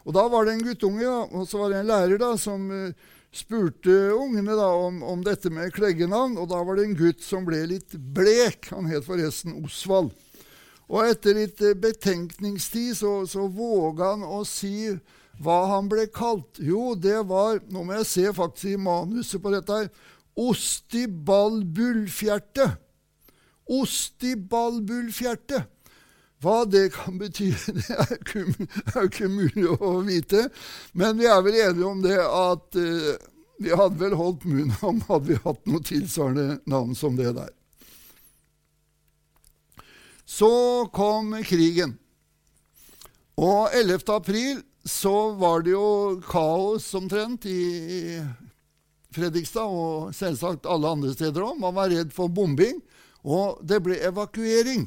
Og 0.09 0.14
Da 0.16 0.25
var 0.33 0.47
det 0.47 0.57
en 0.57 0.64
guttunge 0.64 1.04
da, 1.04 1.21
og 1.30 1.47
så 1.47 1.61
var 1.61 1.71
det 1.71 1.83
en 1.83 1.90
lærer 1.90 2.18
da, 2.18 2.33
som 2.40 2.64
uh, 2.73 3.14
spurte 3.30 3.95
ungene 4.16 4.57
da 4.59 4.73
om, 4.75 5.02
om, 5.07 5.23
dette 5.23 5.52
med 5.54 5.71
kleggenavn, 5.76 6.38
og 6.40 6.49
da 6.50 6.62
var 6.64 6.78
det 6.78 6.88
en 6.88 6.99
gutt 6.99 7.23
som 7.23 7.47
ble 7.47 7.61
litt 7.71 7.95
blek. 7.95 8.73
Han 8.73 8.88
het 8.90 9.07
forresten 9.07 9.61
Osvald. 9.61 10.11
Og 10.88 11.04
etter 11.04 11.37
litt 11.37 11.61
eh, 11.61 11.76
betenkningstid 11.76 12.97
så, 12.97 13.12
så 13.28 13.45
våga 13.52 14.14
han 14.14 14.25
å 14.25 14.40
si 14.49 14.88
hva 15.42 15.66
han 15.73 15.88
ble 15.90 16.07
kalt. 16.11 16.59
Jo, 16.59 16.95
det 16.99 17.28
var 17.30 17.61
Nå 17.71 17.85
må 17.87 17.92
jeg 18.00 18.07
se 18.11 18.33
faktisk 18.35 18.73
i 18.75 18.76
manuset 18.80 19.42
på 19.42 19.50
dette 19.54 19.73
her. 19.73 19.88
Ostiballbullfjerte. 20.38 22.76
Ostiballbullfjerte. 23.78 25.64
Hva 26.38 26.62
det 26.71 26.92
kan 26.95 27.18
bety, 27.18 27.50
det 27.75 27.90
er 27.90 28.14
er 28.14 29.02
ikke 29.09 29.28
mulig 29.30 29.66
å 29.75 30.02
vite. 30.07 30.50
Men 30.95 31.18
vi 31.18 31.26
er 31.26 31.42
vel 31.42 31.54
enige 31.64 31.88
om 31.88 32.02
det 32.04 32.18
at 32.23 32.76
uh, 32.78 33.16
vi 33.59 33.75
hadde 33.75 33.99
vel 33.99 34.14
holdt 34.18 34.45
munn 34.47 34.71
om 34.87 35.00
hadde 35.09 35.28
vi 35.33 35.38
hatt 35.42 35.66
noe 35.66 35.83
tilsvarende 35.83 36.61
navn 36.71 36.95
som 36.95 37.16
det 37.18 37.35
der. 37.35 37.50
Så 40.28 40.87
kom 40.95 41.35
krigen. 41.42 41.99
Og 43.38 43.71
11. 43.75 44.02
april 44.14 44.62
så 44.88 45.14
var 45.37 45.64
det 45.66 45.75
jo 45.75 46.18
kaos 46.25 46.87
omtrent 46.97 47.45
i 47.49 48.18
Fredrikstad 49.14 49.68
og 49.68 50.14
selvsagt 50.16 50.68
alle 50.68 50.92
andre 50.97 51.12
steder 51.12 51.45
òg. 51.45 51.59
Man 51.61 51.76
var 51.76 51.90
redd 51.92 52.14
for 52.16 52.33
bombing, 52.33 52.80
og 53.25 53.61
det 53.66 53.83
ble 53.85 53.99
evakuering. 54.09 54.87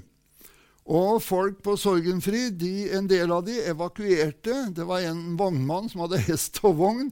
Og 0.92 1.22
folk 1.24 1.62
på 1.64 1.76
Sorgenfri, 1.78 2.50
de, 2.58 2.90
en 2.98 3.08
del 3.10 3.32
av 3.32 3.46
de 3.46 3.60
evakuerte. 3.70 4.56
Det 4.74 4.86
var 4.88 5.06
en 5.06 5.38
vognmann 5.40 5.90
som 5.92 6.06
hadde 6.06 6.24
hest 6.30 6.60
og 6.66 6.80
vogn. 6.82 7.12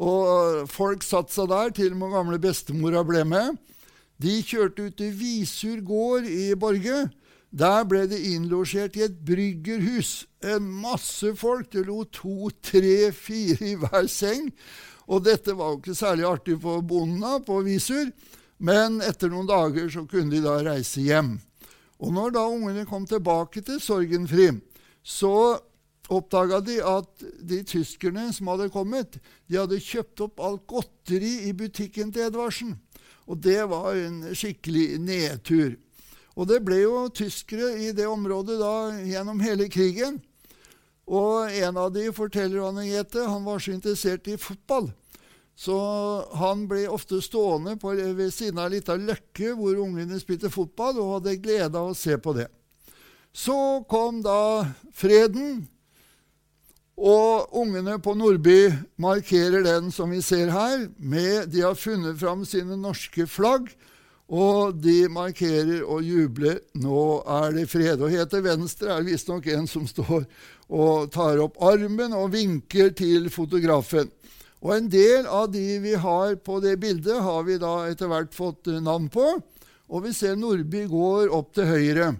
Og 0.00 0.70
folk 0.70 1.04
satte 1.04 1.34
seg 1.34 1.50
der, 1.50 1.74
til 1.76 1.92
og 1.92 2.00
med 2.00 2.14
gamle 2.14 2.40
bestemora 2.40 3.02
ble 3.04 3.24
med. 3.28 3.58
De 4.20 4.38
kjørte 4.44 4.88
ut 4.88 4.96
til 5.00 5.12
Visur 5.16 5.82
gård 5.84 6.28
i 6.28 6.52
Borge. 6.54 7.08
Der 7.50 7.82
ble 7.88 8.04
det 8.06 8.20
innlosjert 8.30 8.96
i 8.98 9.04
et 9.08 9.16
bryggerhus. 9.26 10.26
En 10.46 10.68
masse 10.82 11.34
folk. 11.38 11.72
Det 11.72 11.82
lå 11.86 12.04
to, 12.14 12.50
tre, 12.62 13.10
fire 13.14 13.72
i 13.72 13.76
hver 13.78 14.06
seng. 14.10 14.52
Og 15.10 15.24
dette 15.26 15.56
var 15.58 15.72
jo 15.72 15.80
ikke 15.80 15.96
særlig 15.98 16.28
artig 16.28 16.58
for 16.62 16.84
bondene 16.86 17.40
på 17.42 17.58
Visur, 17.66 18.12
men 18.62 19.00
etter 19.02 19.32
noen 19.32 19.48
dager 19.48 19.88
så 19.90 20.04
kunne 20.06 20.30
de 20.30 20.42
da 20.44 20.60
reise 20.62 21.02
hjem. 21.02 21.34
Og 22.00 22.14
når 22.14 22.36
da 22.36 22.44
ungene 22.46 22.86
kom 22.88 23.08
tilbake 23.08 23.64
til 23.66 23.80
Sorgenfri, 23.82 24.52
så 25.02 25.58
oppdaga 26.10 26.60
de 26.62 26.78
at 26.84 27.24
de 27.50 27.60
tyskerne 27.66 28.28
som 28.34 28.52
hadde 28.52 28.70
kommet, 28.72 29.18
de 29.50 29.58
hadde 29.58 29.82
kjøpt 29.82 30.22
opp 30.28 30.42
alt 30.46 30.64
godteri 30.70 31.48
i 31.48 31.52
butikken 31.56 32.14
til 32.14 32.28
Edvardsen. 32.28 32.76
Og 33.26 33.42
det 33.42 33.60
var 33.70 33.98
en 33.98 34.22
skikkelig 34.34 35.00
nedtur. 35.02 35.74
Og 36.38 36.46
det 36.48 36.60
ble 36.64 36.82
jo 36.84 37.08
tyskere 37.14 37.74
i 37.82 37.90
det 37.96 38.06
området 38.06 38.60
da 38.60 38.74
gjennom 39.02 39.42
hele 39.42 39.68
krigen. 39.72 40.20
Og 41.10 41.50
en 41.50 41.78
av 41.80 41.90
de 41.94 42.06
forteller 42.14 42.62
Anne 42.68 42.86
han 42.86 43.46
var 43.46 43.58
så 43.58 43.74
interessert 43.74 44.28
i 44.30 44.38
fotball 44.38 44.92
så 45.60 45.76
han 46.40 46.64
ble 46.70 46.86
ofte 46.88 47.18
stående 47.20 47.74
på, 47.80 47.92
ved 47.92 48.32
siden 48.32 48.62
av 48.62 48.70
ei 48.70 48.78
lita 48.78 48.94
løkke 48.96 49.52
hvor 49.58 49.76
ungene 49.82 50.16
spilte 50.20 50.48
fotball, 50.52 50.96
og 51.02 51.18
hadde 51.18 51.36
glede 51.42 51.76
av 51.76 51.90
å 51.90 51.98
se 51.98 52.16
på 52.16 52.32
det. 52.38 52.46
Så 53.36 53.84
kom 53.90 54.22
da 54.24 54.64
freden, 54.96 55.66
og 56.96 57.52
ungene 57.56 57.98
på 58.00 58.14
Nordby 58.16 58.72
markerer 59.00 59.64
den 59.64 59.92
som 59.92 60.12
vi 60.12 60.22
ser 60.24 60.48
her. 60.52 60.88
Med, 60.96 61.52
de 61.52 61.62
har 61.64 61.76
funnet 61.76 62.16
fram 62.20 62.46
sine 62.48 62.76
norske 62.80 63.28
flagg, 63.28 63.68
og 64.30 64.78
de 64.78 65.08
markerer 65.10 65.82
og 65.82 66.06
jubler. 66.06 66.60
Nå 66.78 67.20
er 67.26 67.56
det 67.56 67.66
fred. 67.70 67.98
Og 67.98 68.12
helt 68.14 68.30
til 68.30 68.44
venstre 68.46 68.92
er 68.94 69.02
det 69.02 69.10
visstnok 69.10 69.48
en 69.50 69.66
som 69.70 69.88
står 69.90 70.24
og 70.70 71.10
tar 71.10 71.42
opp 71.42 71.58
armen 71.66 72.14
og 72.14 72.30
vinker 72.36 72.92
til 72.94 73.26
fotografen. 73.34 74.12
Og 74.60 74.74
en 74.76 74.90
del 74.92 75.26
av 75.26 75.48
de 75.50 75.80
vi 75.82 75.96
har 75.98 76.36
på 76.44 76.60
det 76.62 76.76
bildet, 76.78 77.16
har 77.24 77.42
vi 77.48 77.56
da 77.58 77.88
etter 77.88 78.10
hvert 78.10 78.34
fått 78.36 78.68
eh, 78.70 78.78
navn 78.84 79.08
på. 79.10 79.26
Og 79.90 80.04
vi 80.04 80.12
ser 80.14 80.36
Nordby 80.38 80.84
går 80.86 81.32
opp 81.34 81.54
til 81.56 81.66
høyre 81.66 82.12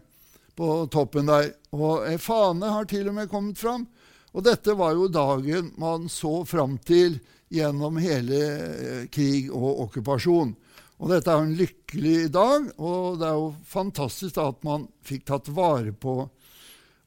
på 0.58 0.70
toppen 0.90 1.28
der. 1.30 1.52
Og 1.76 2.08
ei 2.08 2.16
fane 2.18 2.72
har 2.74 2.88
til 2.90 3.12
og 3.12 3.20
med 3.20 3.30
kommet 3.30 3.60
fram. 3.60 3.86
Og 4.34 4.46
dette 4.46 4.74
var 4.78 4.96
jo 4.96 5.10
dagen 5.12 5.70
man 5.78 6.08
så 6.10 6.40
fram 6.48 6.78
til 6.86 7.20
gjennom 7.52 8.00
hele 8.02 8.40
eh, 8.40 9.06
krig 9.12 9.52
og 9.52 9.86
okkupasjon. 9.86 10.56
Og 11.00 11.08
dette 11.08 11.32
er 11.32 11.38
jo 11.38 11.48
en 11.48 11.56
lykkelig 11.56 12.18
dag, 12.34 12.66
og 12.76 13.20
det 13.20 13.28
er 13.30 13.38
jo 13.40 13.48
fantastisk 13.64 14.36
at 14.42 14.60
man 14.66 14.84
fikk 15.06 15.24
tatt 15.30 15.48
vare 15.56 15.94
på 15.96 16.22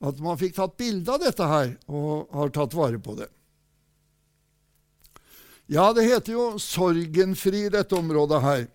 at 0.04 0.20
man 0.20 0.40
fikk 0.40 0.58
tatt 0.58 0.76
bilde 0.80 1.14
av 1.14 1.22
dette 1.22 1.48
her, 1.48 1.70
og 1.88 2.34
har 2.36 2.52
tatt 2.56 2.76
vare 2.76 3.00
på 3.00 3.16
det. 3.16 3.30
Ja, 5.72 5.94
det 5.96 6.04
heter 6.10 6.36
jo 6.36 6.48
Sorgenfri, 6.60 7.70
dette 7.72 7.96
området 7.96 8.42
her. 8.44 8.66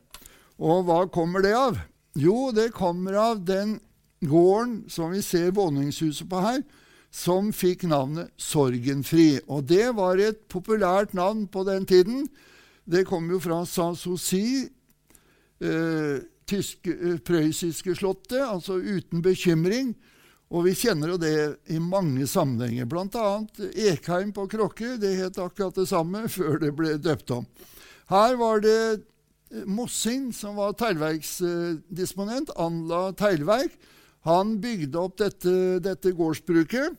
Og 0.56 0.86
hva 0.88 1.02
kommer 1.12 1.44
det 1.44 1.52
av? 1.52 1.76
Jo, 2.16 2.48
det 2.56 2.70
kommer 2.74 3.18
av 3.20 3.42
den 3.44 3.76
gården 4.24 4.86
som 4.90 5.12
vi 5.12 5.20
ser 5.22 5.52
våningshuset 5.54 6.30
på 6.30 6.40
her, 6.42 6.62
som 7.12 7.52
fikk 7.52 7.84
navnet 7.88 8.32
Sorgenfri. 8.40 9.42
Og 9.52 9.68
det 9.68 9.92
var 10.00 10.18
et 10.22 10.40
populært 10.48 11.12
navn 11.16 11.44
på 11.52 11.66
den 11.68 11.84
tiden. 11.88 12.24
Det 12.88 13.04
kom 13.08 13.28
jo 13.30 13.38
fra 13.44 13.60
Sanssouci, 13.68 14.70
eh, 15.60 16.20
tyske, 16.48 16.94
eh, 16.94 17.18
prøyssiske 17.24 17.96
slottet, 17.98 18.40
altså 18.42 18.78
uten 18.78 19.22
bekymring. 19.24 19.94
Og 20.48 20.64
vi 20.64 20.72
kjenner 20.78 21.12
jo 21.12 21.18
det 21.20 21.34
i 21.68 21.78
mange 21.82 22.24
sammenhenger, 22.26 22.88
bl.a. 22.88 23.26
Ekheim 23.90 24.32
på 24.32 24.46
Krokke. 24.48 24.96
Det 25.00 25.12
het 25.18 25.40
akkurat 25.42 25.76
det 25.76 25.88
samme 25.90 26.24
før 26.36 26.58
det 26.62 26.72
ble 26.76 26.96
døpt 26.96 27.34
om. 27.36 27.46
Her 28.08 28.38
var 28.40 28.64
det 28.64 28.80
Mossin, 29.48 29.68
Mossing, 29.68 30.24
som 30.36 30.56
var 30.60 30.74
teglverksdisponent, 30.76 32.50
anla 32.56 33.12
teglverk. 33.16 33.72
Han 34.28 34.58
bygde 34.60 34.98
opp 35.00 35.16
dette, 35.20 35.78
dette 35.80 36.12
gårdsbruket. 36.12 36.96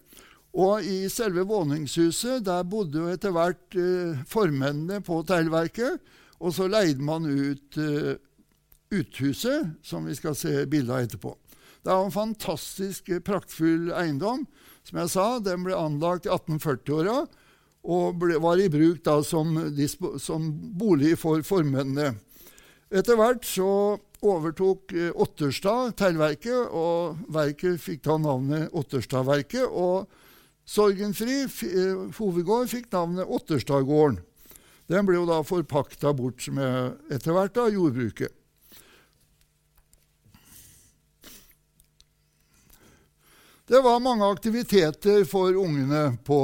Og 0.57 0.81
i 0.81 1.03
selve 1.13 1.43
våningshuset 1.45 2.41
der 2.47 2.65
bodde 2.65 3.03
jo 3.03 3.11
etter 3.11 3.33
hvert 3.35 3.77
eh, 3.77 4.17
formennene 4.29 4.97
på 5.05 5.21
teglverket. 5.27 6.01
Og 6.39 6.55
så 6.55 6.65
leide 6.71 7.05
man 7.05 7.27
ut 7.29 7.77
eh, 7.77 8.15
uthuset, 8.91 9.75
som 9.83 10.05
vi 10.05 10.15
skal 10.17 10.35
se 10.35 10.65
bilde 10.69 10.93
av 10.93 11.05
etterpå. 11.05 11.35
Det 11.83 11.91
er 11.93 12.05
en 12.05 12.13
fantastisk 12.13 13.09
eh, 13.09 13.21
praktfull 13.23 13.91
eiendom. 13.95 14.45
Som 14.83 14.99
jeg 15.01 15.11
sa, 15.13 15.27
Den 15.39 15.63
ble 15.63 15.77
anlagt 15.77 16.27
i 16.27 16.33
1840-åra 16.33 17.23
og 17.89 18.17
ble, 18.19 18.35
var 18.43 18.59
i 18.59 18.67
bruk 18.71 19.03
da 19.05 19.21
som, 19.23 19.55
som 20.19 20.49
bolig 20.79 21.13
for 21.19 21.43
formennene. 21.47 22.17
Etter 22.89 23.15
hvert 23.19 23.45
så 23.47 23.69
overtok 24.25 24.95
eh, 24.97 25.11
Otterstad 25.13 25.93
teglverket, 25.99 26.73
og 26.73 27.21
verket 27.31 27.79
fikk 27.81 28.03
da 28.07 28.17
navnet 28.19 28.73
Otterstadverket. 28.75 29.69
Og 29.69 30.09
Sorgenfri 30.69 31.43
eh, 31.45 32.09
hovedgård 32.17 32.71
fikk 32.73 32.89
navnet 32.93 33.29
Otterstadgården. 33.29 34.19
Den 34.89 35.05
ble 35.05 35.19
jo 35.19 35.27
da 35.29 35.43
forpakta 35.45 36.11
bort 36.17 36.47
med 36.51 37.13
etter 37.13 37.35
hvert 37.35 37.53
da, 37.53 37.67
jordbruket. 37.69 38.33
Det 43.69 43.81
var 43.81 43.99
mange 44.01 44.25
aktiviteter 44.25 45.23
for 45.29 45.53
ungene 45.53 46.15
på 46.25 46.39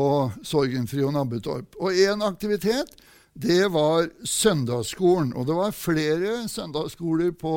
Sorgenfri 0.45 1.01
og 1.01 1.15
Nabbetorp. 1.15 1.73
Og 1.81 1.97
én 1.97 2.21
aktivitet 2.21 2.91
det 3.33 3.65
var 3.73 4.11
søndagsskolen. 4.21 5.31
Og 5.33 5.47
det 5.47 5.55
var 5.57 5.73
flere 5.73 6.43
søndagsskoler 6.45 7.31
på, 7.33 7.55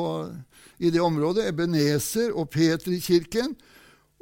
i 0.80 0.88
det 0.88 1.02
området. 1.04 1.50
Ebenezer 1.50 2.32
og 2.32 2.48
Petrikirken. 2.54 3.52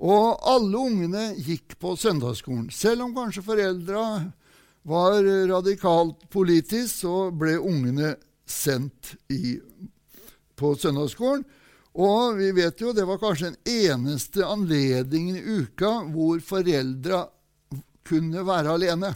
Og 0.02 0.34
alle 0.50 0.80
ungene 0.80 1.28
gikk 1.38 1.76
på 1.78 1.94
søndagsskolen. 1.94 2.66
Selv 2.74 3.06
om 3.06 3.14
kanskje 3.14 3.46
foreldra 3.46 4.02
var 4.82 5.30
radikalt 5.52 6.26
politisk, 6.34 7.04
så 7.04 7.28
ble 7.30 7.54
ungene 7.62 8.16
sendt 8.50 9.14
i, 9.30 9.60
på 10.58 10.74
søndagsskolen. 10.74 11.46
Og 11.96 12.36
vi 12.36 12.50
vet 12.52 12.80
jo 12.80 12.92
det 12.92 13.06
var 13.08 13.20
kanskje 13.20 13.54
den 13.54 13.88
eneste 13.88 14.44
anledningen 14.44 15.38
i 15.38 15.62
uka 15.62 15.92
hvor 16.12 16.42
foreldra 16.44 17.22
kunne 18.06 18.44
være 18.46 18.74
alene. 18.76 19.14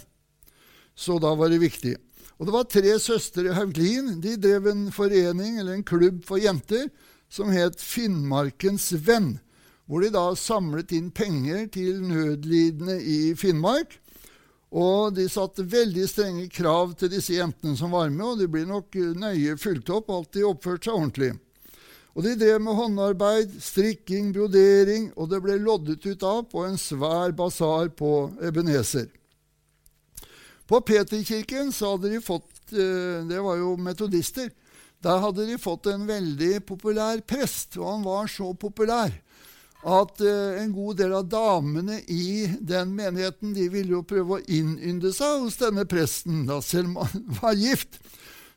Så 0.97 1.19
da 1.21 1.35
var 1.37 1.53
det 1.53 1.61
viktig. 1.61 1.95
Og 2.41 2.49
det 2.49 2.55
var 2.55 2.69
tre 2.73 2.95
søstre 3.01 3.51
i 3.51 3.55
Hauglin. 3.57 4.15
De 4.25 4.39
drev 4.41 4.71
en 4.71 4.89
forening, 4.93 5.59
eller 5.61 5.77
en 5.77 5.85
klubb 5.85 6.23
for 6.25 6.41
jenter, 6.41 6.89
som 7.29 7.53
het 7.53 7.81
Finnmarkens 7.85 8.91
Venn. 9.05 9.35
Hvor 9.85 10.01
de 10.01 10.13
da 10.15 10.31
samlet 10.39 10.95
inn 10.97 11.11
penger 11.13 11.67
til 11.75 12.01
nødlidende 12.01 12.97
i 13.03 13.35
Finnmark. 13.37 13.99
Og 14.71 15.17
de 15.19 15.27
satte 15.29 15.67
veldig 15.69 16.07
strenge 16.09 16.49
krav 16.55 16.95
til 16.97 17.13
disse 17.13 17.35
jentene 17.37 17.77
som 17.77 17.93
var 17.93 18.09
med, 18.09 18.25
og 18.25 18.41
de 18.41 18.49
ble 18.49 18.65
nok 18.69 18.97
nøye 19.19 19.59
fulgt 19.61 19.91
opp, 19.93 20.09
alltid 20.15 20.47
oppført 20.47 20.87
seg 20.87 20.97
ordentlig. 20.97 21.33
Og 22.15 22.25
De 22.27 22.35
drev 22.35 22.59
med 22.63 22.75
håndarbeid, 22.75 23.53
strikking, 23.63 24.33
brodering, 24.35 25.11
og 25.17 25.31
det 25.31 25.41
ble 25.45 25.59
loddet 25.63 26.07
ut 26.07 26.25
av 26.27 26.43
på 26.51 26.65
en 26.67 26.79
svær 26.81 27.35
basar 27.37 27.93
på 27.95 28.31
Ebenezer. 28.43 29.07
På 30.67 30.81
Peterkirken 30.87 31.73
så 31.75 31.95
hadde 31.95 32.13
de 32.13 32.21
fått 32.23 32.75
eh, 32.75 33.23
Det 33.27 33.41
var 33.43 33.57
jo 33.59 33.75
metodister. 33.79 34.51
Der 35.03 35.23
hadde 35.23 35.47
de 35.49 35.57
fått 35.59 35.89
en 35.91 36.05
veldig 36.07 36.61
populær 36.69 37.23
prest, 37.27 37.79
og 37.81 37.89
han 37.89 38.07
var 38.07 38.31
så 38.31 38.53
populær 38.55 39.15
at 39.81 40.21
eh, 40.21 40.61
en 40.61 40.73
god 40.75 40.99
del 41.01 41.15
av 41.17 41.29
damene 41.33 42.03
i 42.13 42.45
den 42.61 42.93
menigheten 42.97 43.55
de 43.57 43.69
ville 43.73 43.97
jo 43.97 44.05
prøve 44.05 44.37
å 44.37 44.45
innynde 44.45 45.13
seg 45.17 45.47
hos 45.47 45.57
denne 45.61 45.87
presten, 45.89 46.45
da, 46.49 46.61
selv 46.61 46.93
om 46.93 47.01
han 47.01 47.25
var 47.41 47.57
gift. 47.57 47.97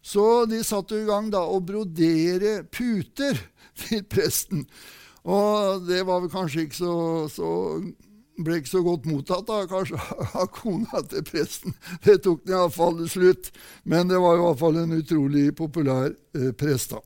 Så 0.04 0.46
de 0.52 0.60
satte 0.68 1.00
i 1.00 1.08
gang 1.08 1.30
da 1.32 1.46
å 1.48 1.62
brodere 1.64 2.64
puter 2.68 3.40
til 3.86 4.04
presten. 4.12 4.66
Og 5.24 5.86
det 5.88 6.02
var 6.04 6.26
vel 6.26 6.32
kanskje 6.32 6.66
ikke 6.66 6.82
så, 6.82 6.96
så 7.32 7.52
ble 8.44 8.60
ikke 8.60 8.72
så 8.74 8.82
godt 8.84 9.08
mottatt 9.08 9.48
da, 9.48 9.62
kanskje 9.70 10.00
av 10.42 10.50
kona 10.52 11.06
til 11.08 11.24
presten. 11.28 11.78
Det 12.04 12.20
tok 12.26 12.44
den 12.44 12.58
iallfall 12.58 13.00
slutt. 13.10 13.54
Men 13.88 14.12
det 14.12 14.20
var 14.20 14.38
i 14.38 14.44
hvert 14.44 14.60
fall 14.60 14.84
en 14.84 15.00
utrolig 15.00 15.48
populær 15.56 16.12
eh, 16.12 16.52
prest. 16.52 16.98
da. 16.98 17.04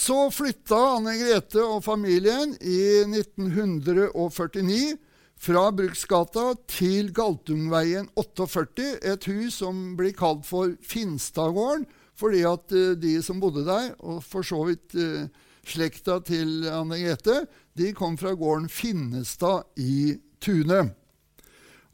Så 0.00 0.16
flytta 0.32 0.78
Anne 0.96 1.12
Grete 1.20 1.60
og 1.60 1.84
familien 1.84 2.54
i 2.64 3.04
1949 3.04 4.96
fra 5.40 5.70
Bruksgata 5.72 6.52
til 6.68 7.14
Galtungveien 7.16 8.10
48, 8.18 8.98
et 9.08 9.28
hus 9.30 9.60
som 9.62 9.94
blir 9.96 10.12
kalt 10.16 10.44
for 10.48 10.74
Finstadgården, 10.84 11.86
fordi 12.20 12.42
at 12.44 12.74
uh, 12.76 12.92
de 13.00 13.14
som 13.24 13.40
bodde 13.40 13.64
der, 13.64 13.94
og 14.04 14.20
for 14.26 14.44
så 14.44 14.60
vidt 14.68 14.96
uh, 15.00 15.24
slekta 15.64 16.18
til 16.26 16.68
Anne 16.68 17.00
Grete, 17.00 17.46
de 17.78 17.94
kom 17.96 18.18
fra 18.20 18.34
gården 18.36 18.68
Finnestad 18.68 19.64
i 19.80 20.18
Tune. 20.44 20.90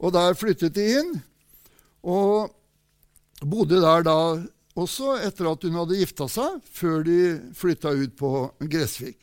Og 0.03 0.13
der 0.13 0.35
flyttet 0.37 0.75
de 0.75 0.91
inn, 0.99 1.15
og 2.03 2.51
bodde 3.47 3.79
der 3.79 4.03
da 4.03 4.19
også 4.77 5.17
etter 5.23 5.47
at 5.53 5.63
hun 5.63 5.79
hadde 5.79 5.97
gifta 5.97 6.27
seg, 6.29 6.59
før 6.67 7.03
de 7.07 7.21
flytta 7.55 7.95
ut 7.95 8.19
på 8.19 8.31
Gressvik. 8.59 9.21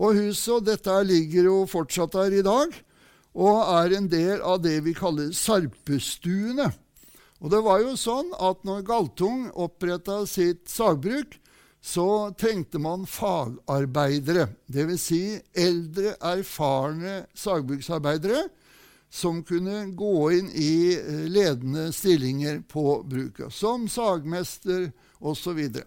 Og 0.00 0.16
huset 0.16 0.54
og 0.56 0.64
dette 0.64 0.94
ligger 1.04 1.50
jo 1.50 1.66
fortsatt 1.68 2.16
der 2.16 2.40
i 2.40 2.46
dag 2.46 2.72
og 3.34 3.58
er 3.78 3.96
en 3.96 4.08
del 4.10 4.40
av 4.42 4.62
det 4.64 4.80
vi 4.86 4.94
kaller 4.96 5.30
sarpestuene. 5.36 6.70
Og 7.40 7.52
det 7.52 7.60
var 7.64 7.80
jo 7.80 7.94
sånn 7.96 8.32
at 8.36 8.64
når 8.68 8.82
Galtung 8.88 9.46
oppretta 9.54 10.24
sitt 10.28 10.66
sagbruk, 10.68 11.38
så 11.80 12.34
trengte 12.36 12.76
man 12.76 13.06
fagarbeidere, 13.08 14.50
dvs. 14.68 15.00
Si 15.00 15.22
eldre, 15.56 16.12
erfarne 16.20 17.22
sagbruksarbeidere 17.32 18.42
som 19.10 19.40
kunne 19.42 19.86
gå 19.98 20.30
inn 20.36 20.50
i 20.54 20.94
eh, 20.94 21.24
ledende 21.32 21.88
stillinger 21.92 22.60
på 22.68 23.00
bruket, 23.08 23.48
som 23.52 23.88
sagmester 23.90 24.90
osv. 25.18 25.58
Og, 25.64 25.80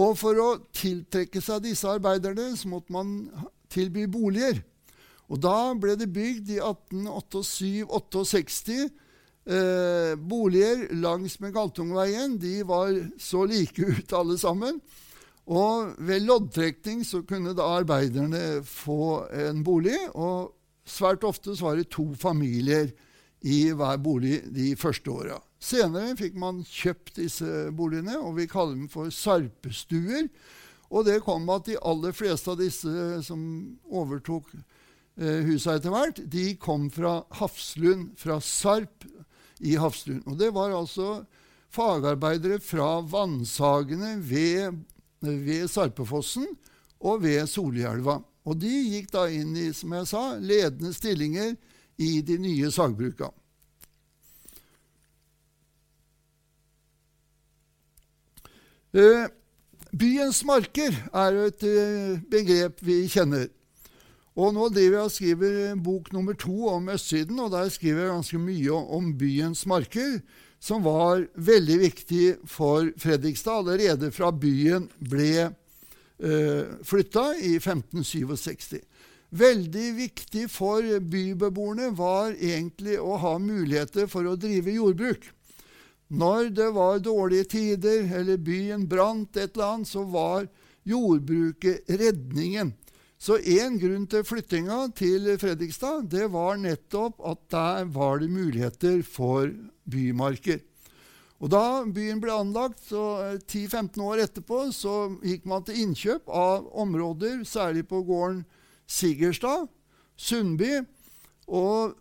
og 0.00 0.16
for 0.18 0.40
å 0.40 0.48
tiltrekke 0.74 1.42
seg 1.44 1.68
disse 1.68 1.92
arbeiderne 1.92 2.50
så 2.58 2.72
måtte 2.72 2.96
man 2.96 3.14
tilby 3.70 4.08
boliger. 4.10 4.64
Og 5.30 5.38
da 5.42 5.74
ble 5.78 5.94
det 5.98 6.10
bygd 6.10 6.50
i 6.56 6.58
1868 6.58 8.90
eh, 9.46 10.18
boliger 10.18 10.88
langs 10.98 11.40
med 11.42 11.54
Galtungveien. 11.54 12.38
De 12.42 12.62
var 12.66 12.90
så 13.20 13.44
like 13.46 13.78
ut 13.78 14.12
alle 14.16 14.38
sammen. 14.40 14.80
Og 15.50 15.94
ved 15.98 16.20
loddtrekning 16.26 17.04
så 17.06 17.22
kunne 17.26 17.54
da 17.58 17.62
arbeiderne 17.78 18.62
få 18.66 19.26
en 19.48 19.64
bolig. 19.66 19.98
Og 20.14 20.54
svært 20.86 21.24
ofte 21.26 21.54
så 21.54 21.70
var 21.70 21.78
det 21.78 21.92
to 21.94 22.14
familier 22.18 22.90
i 23.40 23.70
hver 23.72 23.96
bolig 24.02 24.42
de 24.52 24.74
første 24.78 25.10
åra. 25.10 25.38
Senere 25.60 26.16
fikk 26.16 26.36
man 26.40 26.62
kjøpt 26.64 27.18
disse 27.20 27.68
boligene, 27.76 28.16
og 28.18 28.38
vi 28.38 28.48
kaller 28.48 28.76
dem 28.76 28.88
for 28.92 29.12
sarpestuer. 29.12 30.28
Og 30.90 31.04
det 31.06 31.20
kom 31.22 31.48
at 31.52 31.68
de 31.68 31.76
aller 31.86 32.14
fleste 32.16 32.50
av 32.50 32.58
disse 32.60 33.20
som 33.26 33.42
overtok 33.86 34.48
husa 35.20 35.76
etter 35.76 35.92
hvert, 35.92 36.22
de 36.32 36.54
kom 36.56 36.88
fra 36.92 37.20
Hafslund, 37.36 38.14
fra 38.16 38.38
Sarp 38.40 39.04
i 39.60 39.76
Hafslund. 39.76 40.24
Og 40.26 40.38
det 40.40 40.48
var 40.56 40.72
altså 40.72 41.20
fagarbeidere 41.70 42.58
fra 42.64 43.00
vannsagene 43.06 44.16
ved, 44.24 44.80
ved 45.20 45.68
Sarpefossen 45.68 46.48
og 47.00 47.22
ved 47.24 47.46
Solhjelva. 47.50 48.20
Og 48.48 48.56
de 48.58 48.70
gikk 48.70 49.10
da 49.12 49.26
inn 49.30 49.52
i, 49.58 49.68
som 49.76 49.92
jeg 49.94 50.08
sa, 50.08 50.22
ledende 50.40 50.94
stillinger 50.96 51.54
i 52.00 52.10
de 52.24 52.38
nye 52.40 52.70
sagbruka. 52.72 53.28
Eh, 58.90 59.28
byens 59.94 60.40
marker 60.48 60.96
er 61.14 61.36
et 61.44 61.66
eh, 61.68 62.16
begrep 62.32 62.80
vi 62.82 63.04
kjenner. 63.12 63.46
Og 64.38 64.54
nå 64.54 64.68
driver 64.70 65.00
jeg 65.00 65.08
og 65.08 65.14
skriver 65.14 65.80
bok 65.82 66.12
nummer 66.14 66.36
to 66.38 66.68
om 66.70 66.88
østsiden, 66.92 67.38
og 67.42 67.50
der 67.54 67.70
skriver 67.72 68.04
jeg 68.04 68.12
ganske 68.14 68.38
mye 68.38 68.84
om 68.98 69.10
byens 69.18 69.66
marker. 69.66 70.20
som 70.60 70.82
var 70.84 71.22
veldig 71.40 71.78
viktig 71.80 72.24
for 72.44 72.90
Fredrikstad 73.00 73.62
allerede 73.62 74.10
fra 74.12 74.28
byen 74.30 74.90
ble 75.00 75.48
eh, 76.20 76.66
flytta 76.84 77.22
i 77.40 77.54
1567. 77.56 78.76
Veldig 79.30 79.86
viktig 79.96 80.50
for 80.52 80.84
bybeboerne 81.00 81.88
var 81.96 82.34
egentlig 82.34 82.98
å 83.00 83.16
ha 83.22 83.38
muligheter 83.38 84.04
for 84.10 84.28
å 84.28 84.36
drive 84.36 84.74
jordbruk. 84.74 85.30
Når 86.10 86.50
det 86.50 86.68
var 86.74 86.98
dårlige 86.98 87.48
tider, 87.54 88.08
eller 88.18 88.36
byen 88.36 88.88
brant 88.90 89.36
et 89.38 89.54
eller 89.54 89.76
annet, 89.78 89.88
så 89.88 90.02
var 90.02 90.48
jordbruket 90.82 91.86
redningen. 91.86 92.74
Så 93.20 93.36
én 93.36 93.76
grunn 93.76 94.06
til 94.08 94.24
flyttinga 94.24 94.86
til 94.96 95.26
Fredrikstad 95.40 96.06
det 96.08 96.30
var 96.32 96.56
nettopp 96.56 97.20
at 97.28 97.42
der 97.52 97.90
var 97.92 98.22
det 98.22 98.30
muligheter 98.32 99.02
for 99.04 99.50
bymarker. 99.84 100.62
Og 101.40 101.50
Da 101.52 101.84
byen 101.84 102.20
ble 102.20 102.32
anlagt, 102.32 102.80
så 102.84 103.36
10-15 103.48 104.00
år 104.04 104.24
etterpå, 104.24 104.66
så 104.76 105.12
gikk 105.24 105.46
man 105.48 105.64
til 105.64 105.78
innkjøp 105.84 106.28
av 106.28 106.66
områder, 106.82 107.44
særlig 107.48 107.86
på 107.88 108.02
gården 108.04 108.42
Sigerstad, 108.88 109.68
Sundby, 110.16 110.82
og 111.48 111.96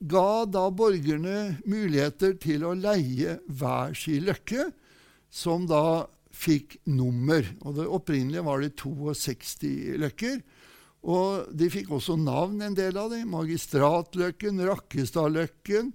ga 0.00 0.44
da 0.46 0.68
borgerne 0.70 1.60
muligheter 1.66 2.36
til 2.42 2.66
å 2.66 2.76
leie 2.78 3.40
hver 3.46 3.94
sin 3.98 4.26
løkke, 4.26 4.70
som 5.30 5.66
da 5.70 6.06
fikk 6.30 6.78
nummer. 6.88 7.46
Og 7.64 7.76
det 7.78 7.88
Opprinnelig 7.90 8.44
var 8.46 8.62
det 8.62 8.74
62 8.80 9.98
løkker. 10.00 10.40
Og 11.00 11.48
de 11.56 11.70
fikk 11.72 11.90
også 11.96 12.16
navn, 12.20 12.60
en 12.62 12.76
del 12.76 12.98
av 13.00 13.10
dem. 13.12 13.30
Magistratløkken, 13.32 14.60
Rakkestadløkken. 14.68 15.92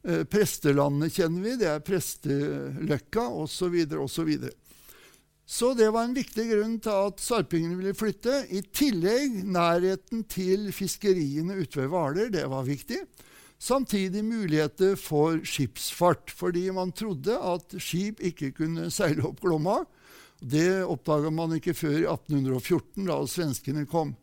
Eh, 0.00 0.24
prestelandet 0.24 1.14
kjenner 1.14 1.44
vi, 1.44 1.54
det 1.60 1.68
er 1.70 1.84
Presteløkka, 1.84 3.28
osv., 3.42 3.76
osv. 4.00 4.32
Så 5.50 5.72
det 5.74 5.88
var 5.90 6.06
en 6.06 6.14
viktig 6.14 6.46
grunn 6.52 6.76
til 6.82 7.08
at 7.08 7.22
sarpingene 7.22 7.78
ville 7.78 7.96
flytte. 7.98 8.44
I 8.54 8.62
tillegg 8.62 9.42
nærheten 9.50 10.22
til 10.30 10.70
fiskeriene 10.74 11.58
ute 11.58 11.82
ved 11.82 11.90
Hvaler, 11.90 12.30
det 12.32 12.46
var 12.50 12.68
viktig. 12.68 13.02
Samtidig 13.60 14.22
muligheter 14.24 14.94
for 14.96 15.42
skipsfart, 15.44 16.30
fordi 16.32 16.70
man 16.72 16.94
trodde 16.96 17.36
at 17.36 17.74
skip 17.76 18.22
ikke 18.24 18.54
kunne 18.56 18.88
seile 18.90 19.26
opp 19.28 19.42
Glomma. 19.44 19.82
Det 20.40 20.80
oppdaga 20.88 21.28
man 21.28 21.52
ikke 21.58 21.76
før 21.76 21.98
i 21.98 22.06
1814, 22.08 23.04
da 23.04 23.18
svenskene 23.28 23.84
kom. 23.84 24.14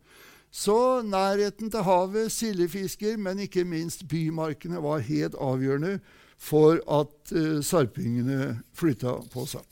Så 0.50 1.04
nærheten 1.06 1.70
til 1.70 1.84
havet, 1.86 2.32
sildefisker, 2.34 3.14
men 3.16 3.44
ikke 3.44 3.62
minst 3.68 4.08
bymarkene 4.10 4.82
var 4.82 5.04
helt 5.06 5.36
avgjørende 5.38 6.00
for 6.38 6.80
at 6.82 7.34
uh, 7.34 7.60
sarpingene 7.62 8.56
flytta 8.74 9.20
på 9.30 9.44
seg. 9.46 9.62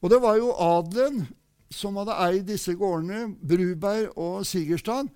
Og 0.00 0.08
det 0.12 0.22
var 0.24 0.38
jo 0.40 0.54
adelen 0.56 1.26
som 1.70 1.98
hadde 2.00 2.16
eid 2.24 2.46
disse 2.48 2.72
gårdene, 2.74 3.34
Bruberg 3.44 4.16
og 4.16 4.46
Sigerstad. 4.48 5.10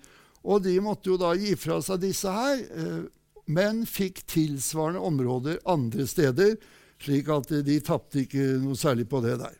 Og 0.45 0.61
de 0.61 0.77
måtte 0.83 1.09
jo 1.09 1.17
da 1.17 1.33
gi 1.37 1.55
fra 1.57 1.79
seg 1.81 2.03
disse 2.03 2.31
her, 2.31 2.61
eh, 2.61 3.03
men 3.45 3.83
fikk 3.89 4.23
tilsvarende 4.29 5.01
områder 5.05 5.61
andre 5.69 6.05
steder, 6.09 6.55
slik 7.01 7.29
at 7.33 7.51
de 7.65 7.79
tapte 7.85 8.23
ikke 8.23 8.55
noe 8.61 8.77
særlig 8.77 9.07
på 9.09 9.21
det 9.25 9.39
der. 9.41 9.55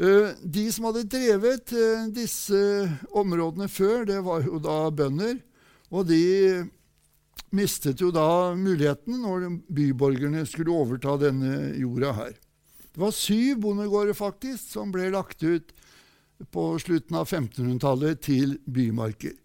Eh, 0.00 0.36
de 0.40 0.66
som 0.72 0.88
hadde 0.88 1.08
drevet 1.12 1.72
eh, 1.76 2.04
disse 2.16 2.60
områdene 3.16 3.68
før, 3.68 4.04
det 4.08 4.20
var 4.24 4.44
jo 4.46 4.60
da 4.62 4.82
bønder. 4.92 5.40
Og 5.90 6.06
de 6.08 6.22
mistet 7.52 8.00
jo 8.00 8.12
da 8.14 8.54
muligheten 8.56 9.20
når 9.24 9.48
byborgerne 9.68 10.46
skulle 10.48 10.72
overta 10.72 11.16
denne 11.20 11.74
jorda 11.80 12.14
her. 12.16 12.32
Det 12.90 13.02
var 13.02 13.14
syv 13.14 13.60
bondegårder 13.66 14.16
faktisk 14.16 14.72
som 14.72 14.92
ble 14.94 15.10
lagt 15.12 15.42
ut 15.42 15.74
på 16.52 16.64
slutten 16.82 17.18
av 17.20 17.28
1500-tallet 17.28 18.20
til 18.24 18.56
bymarker. 18.64 19.36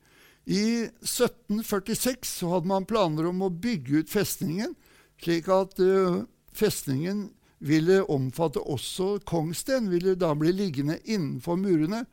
I 0.45 0.86
1746 1.01 2.29
så 2.39 2.51
hadde 2.53 2.69
man 2.69 2.86
planer 2.86 3.29
om 3.31 3.41
å 3.45 3.49
bygge 3.49 4.03
ut 4.03 4.12
festningen, 4.13 4.75
slik 5.21 5.49
at 5.49 5.79
uh, 5.81 6.21
festningen 6.55 7.29
ville 7.65 8.03
omfatte 8.12 8.62
også 8.62 9.15
Kongsten, 9.25 9.89
ville 9.89 10.13
da 10.19 10.34
bli 10.38 10.53
liggende 10.53 10.99
innenfor 11.03 11.58
murene. 11.58 12.03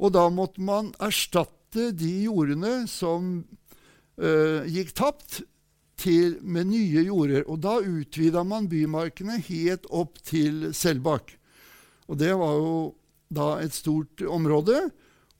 Og 0.00 0.16
da 0.16 0.26
måtte 0.32 0.62
man 0.64 0.90
erstatte 0.98 1.92
de 1.94 2.10
jordene 2.24 2.88
som 2.90 3.36
uh, 4.18 4.66
gikk 4.66 4.94
tapt, 4.98 5.42
til, 6.00 6.38
med 6.40 6.70
nye 6.70 7.04
jorder. 7.04 7.44
Og 7.44 7.60
da 7.60 7.78
utvida 7.84 8.44
man 8.46 8.70
bymarkene 8.70 9.40
helt 9.50 9.84
opp 9.92 10.20
til 10.26 10.70
Selbakk. 10.76 11.34
Og 12.08 12.18
det 12.20 12.32
var 12.40 12.56
jo 12.56 12.72
da 13.30 13.54
et 13.62 13.74
stort 13.76 14.22
område. 14.26 14.90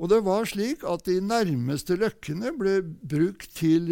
Og 0.00 0.08
det 0.12 0.22
var 0.24 0.48
slik 0.48 0.84
at 0.88 1.04
de 1.08 1.18
nærmeste 1.20 1.98
løkkene 2.00 2.54
ble 2.56 2.78
brukt 2.82 3.50
til, 3.58 3.90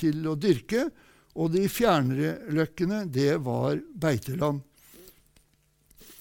til 0.00 0.24
å 0.26 0.34
dyrke, 0.34 0.88
og 1.34 1.50
de 1.54 1.66
fjernere 1.70 2.36
løkkene, 2.54 3.04
det 3.10 3.36
var 3.42 3.80
beiteland. 3.98 4.62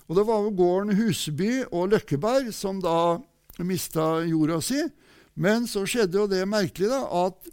Og 0.10 0.18
det 0.18 0.26
var 0.28 0.50
gården 0.58 0.98
Huseby 0.98 1.52
og 1.70 1.94
Løkkeberg 1.94 2.50
som 2.54 2.82
da 2.84 3.18
mista 3.64 4.24
jorda 4.26 4.60
si. 4.62 4.82
Men 5.34 5.68
så 5.70 5.86
skjedde 5.90 6.20
jo 6.20 6.30
det 6.30 6.44
merkelige 6.50 6.92
da, 6.94 7.26
at 7.26 7.50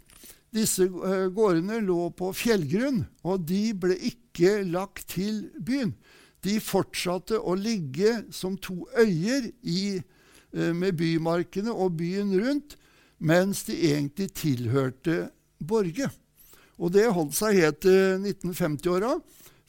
disse 0.53 0.85
eh, 0.85 1.27
gårdene 1.33 1.79
lå 1.85 2.09
på 2.17 2.31
fjellgrunn, 2.35 3.05
og 3.25 3.45
de 3.47 3.71
ble 3.77 3.95
ikke 4.11 4.61
lagt 4.67 5.07
til 5.15 5.47
byen. 5.57 5.95
De 6.45 6.57
fortsatte 6.63 7.37
å 7.37 7.55
ligge 7.57 8.21
som 8.33 8.57
to 8.57 8.87
øyer 8.97 9.51
i, 9.61 10.01
eh, 10.53 10.73
med 10.73 10.97
bymarkene 10.97 11.71
og 11.71 11.97
byen 11.97 12.33
rundt, 12.41 12.77
mens 13.19 13.63
de 13.63 13.77
egentlig 13.91 14.31
tilhørte 14.33 15.29
Borge. 15.61 16.09
Og 16.81 16.93
det 16.93 17.11
holdt 17.13 17.37
seg 17.37 17.59
helt 17.61 17.81
til 17.85 18.23
1950-åra, 18.25 19.19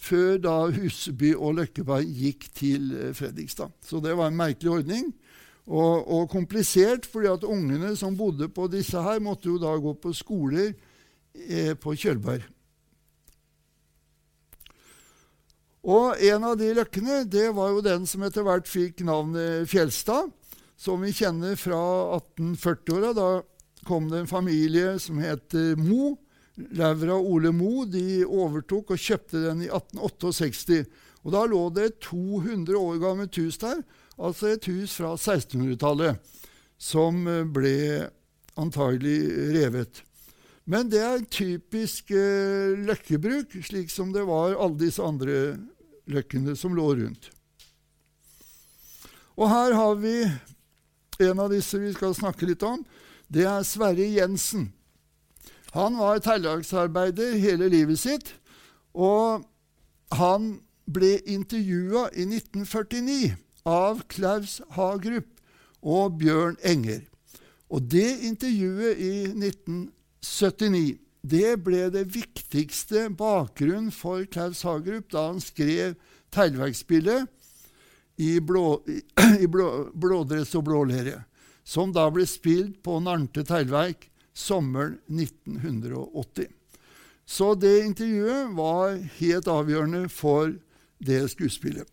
før 0.03 0.39
da 0.43 0.55
Huseby 0.73 1.35
og 1.37 1.59
Løkkeberg 1.61 2.09
gikk 2.09 2.49
til 2.57 2.95
eh, 2.97 3.13
Fredrikstad. 3.15 3.75
Så 3.85 4.01
det 4.03 4.17
var 4.17 4.33
en 4.33 4.39
merkelig 4.41 4.73
ordning. 4.81 5.13
Og, 5.67 6.09
og, 6.09 6.25
komplisert, 6.31 7.07
fordi 7.07 7.29
at 7.31 7.45
ungene 7.47 7.93
som 7.97 8.17
bodde 8.19 8.49
på 8.51 8.67
disse 8.73 8.99
her, 8.99 9.21
måtte 9.23 9.47
jo 9.47 9.61
da 9.63 9.77
gå 9.79 9.93
på 9.95 10.11
skoler 10.17 10.73
eh, 11.35 11.77
på 11.79 11.95
Kjølberg. 11.95 12.49
Og 15.83 16.21
en 16.23 16.45
av 16.47 16.59
de 16.61 16.69
løkkene 16.77 17.23
det 17.27 17.49
var 17.57 17.73
jo 17.75 17.83
den 17.83 18.07
som 18.07 18.23
etter 18.23 18.47
hvert 18.47 18.69
fikk 18.71 19.03
navnet 19.07 19.67
Fjelstad, 19.71 20.31
som 20.79 21.03
vi 21.03 21.11
kjenner 21.15 21.57
fra 21.59 21.81
1840-åra. 22.21 23.11
Da 23.19 23.31
kom 23.89 24.07
det 24.11 24.23
en 24.23 24.31
familie 24.31 24.95
som 25.03 25.19
het 25.23 25.57
Mo. 25.79 26.15
Laura 26.77 27.17
og 27.17 27.31
Ole 27.33 27.51
Mo 27.57 27.87
de 27.89 28.23
overtok 28.23 28.93
og 28.95 29.01
kjøpte 29.01 29.41
den 29.43 29.65
i 29.65 29.71
1868. 29.73 30.85
Og 31.23 31.35
Da 31.35 31.43
lå 31.49 31.65
det 31.75 31.85
et 31.89 32.01
200 32.07 32.79
år 32.79 33.03
gammelt 33.03 33.39
hus 33.41 33.59
der 33.63 33.83
altså 34.23 34.53
et 34.53 34.67
hus 34.71 34.97
fra 35.01 35.15
1600-tallet 35.17 36.19
som 36.83 37.25
ble 37.55 38.09
antagelig 38.59 39.19
revet. 39.55 40.03
Men 40.69 40.91
det 40.93 41.01
er 41.03 41.25
typisk 41.27 42.13
eh, 42.15 42.75
løkkebruk, 42.87 43.57
slik 43.67 43.91
som 43.91 44.13
det 44.15 44.23
var 44.29 44.55
alle 44.55 44.79
disse 44.79 45.03
andre 45.03 45.57
løkkene 46.11 46.57
som 46.59 46.75
lå 46.77 46.89
rundt. 46.99 47.31
Og 49.37 49.49
her 49.49 49.75
har 49.75 49.95
vi 50.01 50.17
en 51.23 51.41
av 51.41 51.53
disse 51.53 51.79
vi 51.81 51.93
skal 51.95 52.15
snakke 52.17 52.49
litt 52.49 52.63
om. 52.67 52.83
Det 53.33 53.47
er 53.49 53.65
Sverre 53.67 54.07
Jensen. 54.07 54.71
Han 55.73 55.97
var 55.97 56.21
tellagsarbeider 56.21 57.39
hele 57.41 57.71
livet 57.73 58.01
sitt, 58.03 58.35
og 58.93 59.47
han 60.13 60.59
ble 60.93 61.15
intervjua 61.25 62.11
i 62.13 62.27
1949 62.29 63.33
av 63.65 64.03
Klaus 64.13 64.59
Hagerup 64.77 65.31
og 65.81 66.19
Bjørn 66.21 66.59
Enger. 66.67 67.07
Og 67.73 67.87
det 67.89 68.21
intervjuet 68.29 69.01
i 69.01 69.13
1979 69.33 70.99
det 71.23 71.57
ble 71.63 71.87
det 71.95 72.09
viktigste 72.15 73.07
bakgrunnen 73.15 73.93
for 73.95 74.25
Klaus 74.27 74.65
Hagerup 74.67 75.11
da 75.15 75.29
han 75.29 75.41
skrev 75.43 75.95
teglverksspillet 76.35 77.29
i, 78.19 78.41
blå, 78.41 78.83
i 79.45 79.47
blå, 79.47 79.69
blådress 79.95 80.55
og 80.59 80.67
blålere, 80.67 81.23
som 81.65 81.95
da 81.95 82.09
ble 82.11 82.27
spilt 82.29 82.81
på 82.83 82.99
Narnte 83.03 83.47
teglverk 83.47 84.09
sommeren 84.35 84.99
1980. 85.07 86.51
Så 87.25 87.55
det 87.55 87.85
intervjuet 87.87 88.51
var 88.57 88.99
helt 89.21 89.49
avgjørende 89.49 90.09
for 90.11 90.51
det 91.03 91.23
skuespillet. 91.31 91.87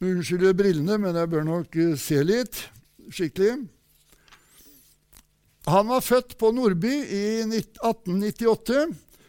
Unnskyld 0.00 0.54
brillene, 0.56 0.96
men 0.96 1.16
jeg 1.16 1.28
bør 1.28 1.44
nok 1.44 1.76
eh, 1.76 1.96
se 2.00 2.22
litt 2.24 2.62
skikkelig. 3.12 3.66
Han 5.68 5.88
var 5.88 6.00
født 6.00 6.38
på 6.38 6.52
Nordby 6.56 6.92
i 7.04 7.24
1898. 7.44 8.86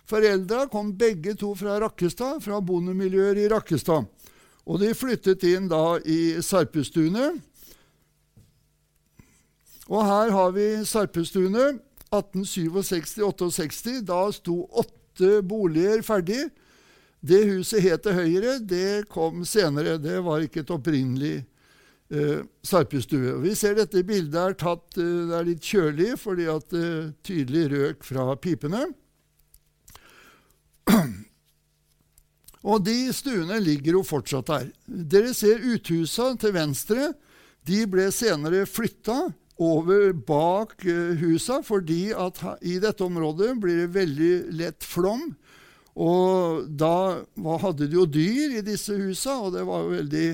Foreldra 0.07 0.65
kom 0.71 0.93
begge 0.97 1.35
to 1.39 1.51
fra 1.55 1.79
Rakkestad, 1.83 2.39
fra 2.43 2.59
bondemiljøer 2.63 3.39
i 3.43 3.49
Rakkestad. 3.51 4.07
Og 4.67 4.79
de 4.79 4.93
flyttet 4.95 5.43
inn 5.47 5.67
da 5.71 5.99
i 6.05 6.39
Sarpestuene. 6.43 7.33
Og 9.91 10.03
her 10.07 10.31
har 10.31 10.51
vi 10.55 10.67
Sarpestuene. 10.87 11.79
1867-68. 12.11 14.01
Da 14.07 14.25
sto 14.35 14.65
åtte 14.67 15.39
boliger 15.47 16.03
ferdig. 16.03 16.49
Det 17.21 17.43
huset 17.47 17.83
het 17.85 18.03
til 18.03 18.17
høyre. 18.17 18.57
Det 18.59 19.07
kom 19.11 19.45
senere. 19.47 19.97
Det 20.01 20.19
var 20.23 20.43
ikke 20.43 20.63
et 20.63 20.73
opprinnelig 20.75 21.41
eh, 22.11 22.43
sarpestue. 22.63 23.37
Vi 23.41 23.55
ser 23.57 23.75
dette 23.79 24.03
bildet 24.07 24.39
er 24.41 24.53
tatt 24.59 24.97
eh, 24.99 25.27
Det 25.29 25.37
er 25.37 25.47
litt 25.47 25.65
kjølig 25.65 26.11
fordi 26.21 26.47
at 26.51 26.69
det 26.73 26.85
eh, 26.85 27.11
tydelig 27.25 27.65
røk 27.73 28.07
fra 28.07 28.35
pipene. 28.41 28.85
Og 32.61 32.83
de 32.85 32.97
stuene 33.15 33.57
ligger 33.63 33.97
jo 33.97 34.03
fortsatt 34.05 34.49
der. 34.51 34.67
Dere 34.85 35.33
ser 35.33 35.63
uthusa 35.65 36.35
til 36.41 36.53
venstre. 36.53 37.13
De 37.65 37.85
ble 37.89 38.11
senere 38.13 38.65
flytta 38.69 39.31
over 39.61 40.13
bak 40.13 40.85
eh, 40.85 41.17
husa 41.21 41.61
fordi 41.65 42.09
at 42.17 42.41
i 42.65 42.79
dette 42.81 43.05
området 43.05 43.53
blir 43.61 43.83
det 43.83 43.93
veldig 43.95 44.33
lett 44.57 44.85
flom. 44.85 45.31
Og 46.01 46.67
da 46.79 47.21
hadde 47.61 47.89
de 47.89 47.97
jo 47.99 48.05
dyr 48.07 48.57
i 48.57 48.63
disse 48.65 48.95
husa, 48.95 49.35
og 49.43 49.57
det 49.57 49.65
var 49.67 49.83
jo 49.83 49.97
veldig 49.97 50.27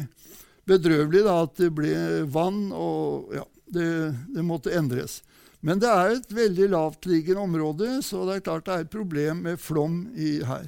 bedrøvelig 0.67 1.23
da, 1.25 1.39
at 1.45 1.59
det 1.59 1.71
ble 1.75 1.93
vann, 2.31 2.67
og 2.75 3.33
ja, 3.35 3.45
det, 3.73 3.89
det 4.35 4.45
måtte 4.45 4.73
endres. 4.75 5.21
Men 5.65 5.81
det 5.81 5.89
er 5.89 6.13
et 6.13 6.33
veldig 6.33 6.69
lavtliggende 6.73 7.43
område, 7.43 7.89
så 8.05 8.25
det 8.27 8.37
er 8.37 8.45
klart 8.45 8.67
det 8.67 8.75
er 8.75 8.85
et 8.85 8.93
problem 8.93 9.45
med 9.47 9.61
flom 9.61 10.03
i, 10.13 10.37
her. 10.45 10.67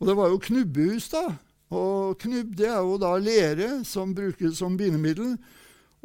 Og 0.00 0.08
det 0.08 0.16
var 0.16 0.32
jo 0.32 0.40
knubbehus, 0.42 1.10
da. 1.12 1.26
Og 1.74 2.16
knubb 2.22 2.54
det 2.56 2.68
er 2.70 2.80
jo 2.80 2.96
da 3.00 3.16
lere 3.18 3.70
som 3.88 4.14
brukes 4.16 4.60
som 4.60 4.76
bindemiddel. 4.78 5.34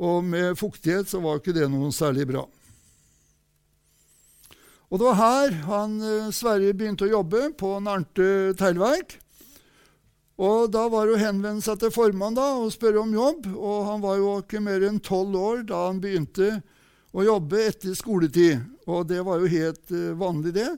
Og 0.02 0.24
med 0.26 0.58
fuktighet 0.58 1.10
så 1.12 1.22
var 1.22 1.40
ikke 1.40 1.56
det 1.56 1.68
noe 1.70 1.92
særlig 1.94 2.26
bra. 2.32 2.46
Og 4.92 5.00
det 5.00 5.08
var 5.08 5.20
her 5.20 5.54
han 5.70 6.00
eh, 6.04 6.32
Sverre 6.36 6.74
begynte 6.76 7.06
å 7.08 7.14
jobbe, 7.14 7.52
på 7.56 7.78
Narnte 7.84 8.52
teglverk. 8.60 9.21
Og 10.42 10.72
da 10.74 10.88
var 10.90 11.06
det 11.06 11.18
å 11.20 11.22
henvende 11.22 11.62
seg 11.62 11.78
til 11.84 11.92
formannen 11.94 12.40
da, 12.40 12.48
og 12.58 12.72
spørre 12.74 13.04
om 13.04 13.12
jobb. 13.14 13.50
Og 13.54 13.84
han 13.86 14.02
var 14.02 14.18
jo 14.18 14.38
ikke 14.42 14.62
mer 14.64 14.82
enn 14.88 15.02
tolv 15.04 15.38
år 15.38 15.66
da 15.70 15.84
han 15.86 16.02
begynte 16.02 16.56
å 17.14 17.26
jobbe 17.28 17.60
etter 17.68 17.94
skoletid. 17.98 18.64
Og 18.90 19.06
det 19.12 19.22
var 19.28 19.44
jo 19.44 19.52
helt 19.52 19.94
uh, 19.94 20.16
vanlig, 20.18 20.56
det. 20.58 20.72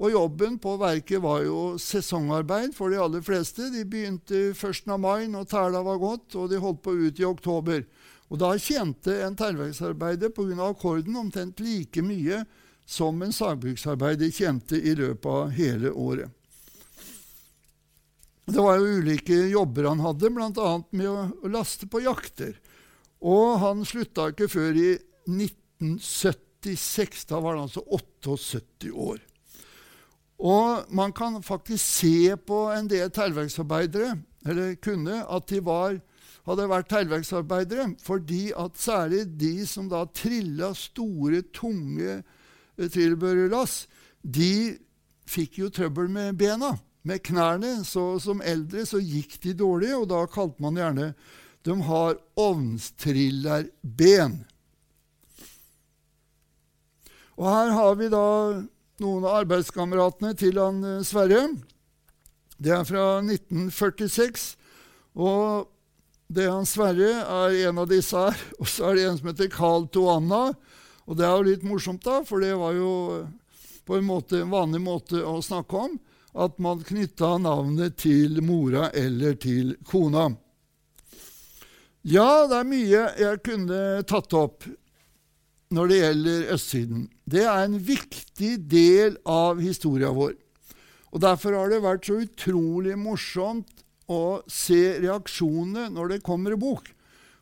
Og 0.00 0.14
jobben 0.14 0.56
på 0.62 0.78
verket 0.80 1.20
var 1.20 1.42
jo 1.44 1.74
sesongarbeid 1.76 2.72
for 2.72 2.88
de 2.88 3.02
aller 3.04 3.20
fleste. 3.20 3.68
De 3.74 3.84
begynte 3.84 4.54
1. 4.54 4.88
mai 4.96 5.28
når 5.28 5.50
tæla 5.50 5.84
var 5.84 6.00
gått, 6.00 6.38
og 6.40 6.48
de 6.48 6.62
holdt 6.62 6.80
på 6.86 6.96
ut 6.96 7.20
i 7.20 7.28
oktober. 7.28 7.84
Og 8.32 8.40
da 8.40 8.54
tjente 8.56 9.20
en 9.26 9.36
teglverksarbeider 9.36 10.32
pga. 10.32 10.70
akkorden 10.70 11.20
omtrent 11.20 11.60
like 11.60 12.00
mye 12.00 12.44
som 12.86 13.20
en 13.22 13.34
sagbruksarbeider 13.34 14.32
tjente 14.32 14.80
i 14.80 14.94
løpet 14.96 15.26
av 15.28 15.50
hele 15.50 15.92
året. 15.92 16.30
Det 18.50 18.62
var 18.62 18.76
jo 18.80 18.98
ulike 18.98 19.36
jobber 19.52 19.84
han 19.90 20.00
hadde, 20.02 20.30
bl.a. 20.34 20.70
med 20.90 21.08
å 21.08 21.48
laste 21.52 21.86
på 21.90 22.00
jakter. 22.02 22.54
Og 23.20 23.58
han 23.62 23.84
slutta 23.86 24.30
ikke 24.32 24.48
før 24.50 24.74
i 24.74 24.98
1976. 25.28 27.26
Da 27.30 27.40
var 27.40 27.54
han 27.56 27.66
altså 27.68 27.82
78 27.86 28.90
år. 28.90 29.18
Og 30.40 30.88
man 30.96 31.12
kan 31.12 31.42
faktisk 31.44 31.84
se 31.84 32.36
på 32.48 32.72
en 32.72 32.88
del 32.88 33.10
teglverksarbeidere, 33.12 34.16
eller 34.48 34.74
kunne, 34.80 35.20
at 35.28 35.48
de 35.52 35.60
var, 35.64 36.00
hadde 36.48 36.68
vært 36.72 36.88
teglverksarbeidere, 36.88 37.90
fordi 38.00 38.52
at 38.56 38.78
særlig 38.80 39.26
de 39.40 39.66
som 39.68 39.88
da 39.92 40.06
trilla 40.16 40.72
store, 40.74 41.42
tunge 41.52 42.22
tilbørerlass, 42.80 43.84
de 44.24 44.78
fikk 45.28 45.58
jo 45.60 45.68
trøbbel 45.68 46.08
med 46.08 46.38
bena, 46.40 46.72
med 47.06 47.22
knærne. 47.26 47.84
Så 47.86 48.18
som 48.22 48.42
eldre 48.44 48.86
så 48.88 48.98
gikk 49.02 49.38
de 49.44 49.54
dårlig, 49.56 49.94
og 49.96 50.08
da 50.12 50.24
kalte 50.30 50.62
man 50.62 50.78
gjerne 50.80 51.12
de 51.66 51.74
har 51.84 52.14
ovnstrillerben. 52.40 54.38
Og 57.40 57.46
her 57.48 57.68
har 57.76 57.94
vi 57.96 58.08
da 58.12 58.26
noen 59.00 59.24
av 59.24 59.36
arbeidskameratene 59.42 60.34
til 60.40 60.58
han 60.60 60.84
eh, 60.84 61.04
Sverre. 61.04 61.42
Det 62.60 62.72
er 62.76 62.84
fra 62.88 63.04
1946. 63.24 64.56
Og 65.20 65.68
det 66.30 66.46
han 66.48 66.68
Sverre 66.68 67.12
er 67.24 67.68
en 67.68 67.78
av 67.80 67.88
disse 67.90 68.16
her. 68.16 68.36
Og 68.60 68.66
så 68.68 68.90
er 68.90 68.94
det 68.96 69.04
en 69.08 69.18
som 69.20 69.30
heter 69.32 69.48
Carl 69.52 69.88
Toanna. 69.92 70.44
Og 71.08 71.12
det 71.18 71.24
er 71.26 71.34
jo 71.34 71.48
litt 71.48 71.64
morsomt, 71.66 72.04
da, 72.04 72.20
for 72.24 72.36
det 72.44 72.54
var 72.60 72.72
jo 72.76 72.90
på 73.88 73.96
en 73.96 74.06
måte 74.06 74.38
en 74.38 74.52
vanlig 74.52 74.82
måte 74.84 75.24
å 75.26 75.40
snakke 75.42 75.74
om. 75.88 75.96
At 76.34 76.58
man 76.62 76.84
knytta 76.86 77.36
navnet 77.42 77.96
til 77.98 78.38
mora 78.46 78.90
eller 78.94 79.34
til 79.40 79.74
kona. 79.86 80.28
Ja, 82.06 82.46
det 82.48 82.60
er 82.60 82.68
mye 82.68 83.02
jeg 83.18 83.40
kunne 83.44 83.80
tatt 84.08 84.36
opp 84.38 84.68
når 85.74 85.90
det 85.90 85.98
gjelder 85.98 86.54
østsiden. 86.54 87.02
Det 87.26 87.42
er 87.44 87.64
en 87.64 87.76
viktig 87.78 88.54
del 88.70 89.18
av 89.28 89.60
historia 89.62 90.12
vår. 90.14 90.32
Og 91.10 91.20
Derfor 91.22 91.58
har 91.58 91.70
det 91.70 91.82
vært 91.82 92.06
så 92.06 92.20
utrolig 92.22 92.96
morsomt 92.98 93.84
å 94.10 94.40
se 94.50 94.98
reaksjonene 95.02 95.90
når 95.92 96.14
det 96.14 96.24
kommer 96.26 96.54
en 96.54 96.62
bok 96.62 96.90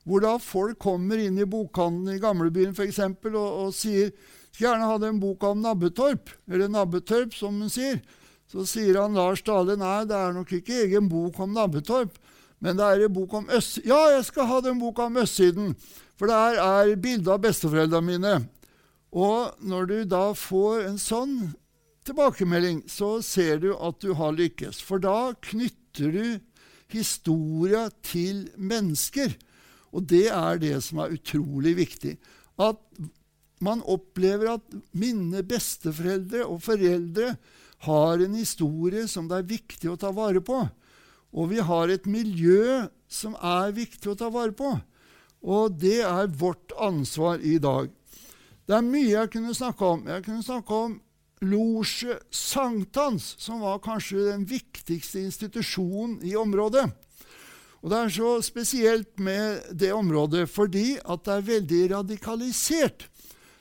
hvor 0.09 0.24
da 0.24 0.38
folk 0.40 0.79
kommer 0.81 1.20
inn 1.20 1.37
i 1.37 1.46
bokhandelen 1.48 2.16
i 2.16 2.22
Gamlebyen 2.22 2.72
f.eks. 2.72 3.01
Og, 3.29 3.37
og 3.37 3.74
sier 3.77 4.12
skal 4.48 4.64
gjerne 4.64 4.88
ha 4.88 4.96
en 5.05 5.20
bok 5.20 5.44
om 5.44 5.61
Nabbetorp, 5.62 6.33
eller 6.48 6.70
Nabbetorp, 6.72 7.35
som 7.37 7.61
hun 7.61 7.70
sier. 7.72 8.01
Så 8.48 8.64
sier 8.68 8.96
han 8.96 9.16
Lars 9.18 9.42
Dale 9.44 9.76
nei, 9.76 10.02
det 10.08 10.16
er 10.16 10.34
nok 10.37 10.52
ikke 10.56 10.82
egen 10.87 11.08
bok 11.12 11.37
om 11.44 11.52
Nabbetorp, 11.52 12.16
men 12.64 12.78
det 12.78 12.87
er 12.87 13.04
en 13.04 13.14
bok 13.14 13.34
om 13.38 13.50
øst... 13.54 13.82
Ja, 13.87 13.98
jeg 14.14 14.24
skal 14.30 14.48
ha 14.48 14.61
den 14.64 14.80
boka 14.80 15.06
om 15.06 15.18
østsiden, 15.20 15.74
for 16.18 16.32
der 16.32 16.56
er 16.62 16.94
bilde 16.98 17.30
av 17.34 17.42
besteforeldrene 17.44 18.08
mine. 18.08 18.34
Og 19.14 19.61
når 19.61 19.90
du 19.90 19.96
da 20.08 20.24
får 20.37 20.88
en 20.88 20.98
sånn 21.00 21.37
tilbakemelding, 22.08 22.82
så 22.90 23.18
ser 23.24 23.61
du 23.62 23.70
at 23.76 24.00
du 24.02 24.14
har 24.18 24.34
lykkes. 24.37 24.80
For 24.84 25.00
da 25.02 25.34
knytter 25.44 26.12
du 26.14 26.24
historia 26.92 27.87
til 28.04 28.48
mennesker. 28.56 29.37
Og 29.92 30.08
det 30.08 30.26
er 30.32 30.61
det 30.61 30.74
som 30.84 31.04
er 31.04 31.14
utrolig 31.16 31.76
viktig. 31.78 32.16
At 32.61 32.80
man 33.64 33.82
opplever 33.87 34.54
at 34.56 34.76
mine 34.96 35.42
besteforeldre 35.46 36.44
og 36.46 36.62
foreldre 36.64 37.34
har 37.86 38.18
en 38.18 38.34
historie 38.34 39.06
som 39.08 39.28
det 39.30 39.40
er 39.40 39.50
viktig 39.52 39.90
å 39.92 39.98
ta 40.00 40.10
vare 40.14 40.42
på. 40.44 40.62
Og 41.32 41.50
vi 41.52 41.60
har 41.62 41.92
et 41.92 42.06
miljø 42.08 42.88
som 43.08 43.36
er 43.38 43.74
viktig 43.76 44.10
å 44.12 44.18
ta 44.18 44.30
vare 44.32 44.54
på. 44.56 44.72
Og 45.44 45.76
det 45.78 46.00
er 46.02 46.32
vårt 46.40 46.72
ansvar 46.80 47.42
i 47.44 47.58
dag. 47.62 47.92
Det 48.68 48.76
er 48.76 48.84
mye 48.84 49.12
jeg 49.12 49.32
kunne 49.32 49.54
snakke 49.56 49.92
om. 49.94 50.08
Jeg 50.08 50.24
kunne 50.26 50.44
snakke 50.44 50.80
om 50.86 50.96
Losje 51.46 52.18
Sankthans, 52.34 53.36
som 53.38 53.62
var 53.62 53.78
kanskje 53.84 54.26
den 54.32 54.48
viktigste 54.48 55.22
institusjonen 55.22 56.18
i 56.26 56.34
området. 56.36 56.88
Og 57.78 57.90
Det 57.90 57.98
er 57.98 58.08
så 58.10 58.30
spesielt 58.42 59.20
med 59.22 59.62
det 59.70 59.92
området 59.94 60.48
fordi 60.50 60.98
at 60.98 61.22
det 61.24 61.34
er 61.34 61.46
veldig 61.46 61.82
radikalisert. 61.94 63.06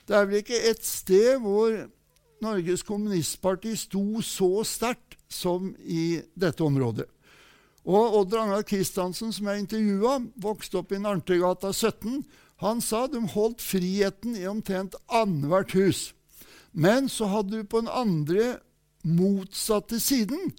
Det 0.08 0.16
er 0.16 0.26
vel 0.26 0.42
ikke 0.42 0.58
et 0.70 0.84
sted 0.84 1.38
hvor 1.44 1.86
Norges 2.44 2.84
Kommunistparti 2.86 3.74
sto 3.76 4.22
så 4.24 4.64
sterkt 4.66 5.18
som 5.28 5.72
i 5.84 6.20
dette 6.38 6.64
området. 6.64 7.08
Og 7.88 8.18
Odd 8.20 8.34
Ragnar 8.36 8.64
Kristiansen, 8.68 9.32
som 9.32 9.48
jeg 9.48 9.64
intervjua, 9.64 10.18
vokste 10.36 10.82
opp 10.82 10.92
i 10.92 11.00
Narntegata 11.00 11.72
17. 11.72 12.22
Han 12.60 12.82
sa 12.84 13.06
de 13.08 13.22
holdt 13.32 13.62
friheten 13.64 14.36
i 14.36 14.48
omtrent 14.50 14.98
annethvert 15.06 15.72
hus. 15.78 16.00
Men 16.72 17.08
så 17.08 17.30
hadde 17.32 17.62
du 17.62 17.64
på 17.64 17.80
den 17.80 17.92
andre, 17.92 18.58
motsatte 19.06 20.00
siden 20.02 20.50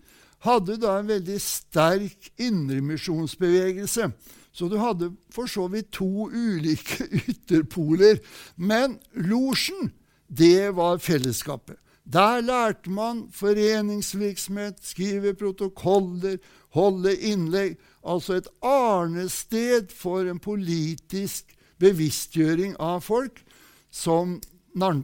hadde 0.45 0.77
da 0.79 0.97
en 0.99 1.09
veldig 1.09 1.37
sterk 1.43 2.31
indremisjonsbevegelse. 2.39 4.09
Så 4.51 4.67
du 4.71 4.77
hadde 4.81 5.11
for 5.31 5.49
så 5.51 5.67
vidt 5.71 5.91
to 5.95 6.29
ulike 6.31 7.05
ytterpoler. 7.31 8.19
Men 8.55 8.97
losjen, 9.13 9.91
det 10.29 10.75
var 10.75 10.97
fellesskapet. 10.97 11.77
Der 12.05 12.41
lærte 12.41 12.89
man 12.89 13.27
foreningsvirksomhet, 13.33 14.79
skrive 14.81 15.33
protokoller, 15.33 16.37
holde 16.73 17.15
innlegg. 17.17 17.77
Altså 18.03 18.33
et 18.33 18.47
arnested 18.61 19.91
for 19.93 20.25
en 20.25 20.39
politisk 20.39 21.53
bevisstgjøring 21.79 22.75
av 22.79 23.01
folk. 23.01 23.43
som, 23.91 24.41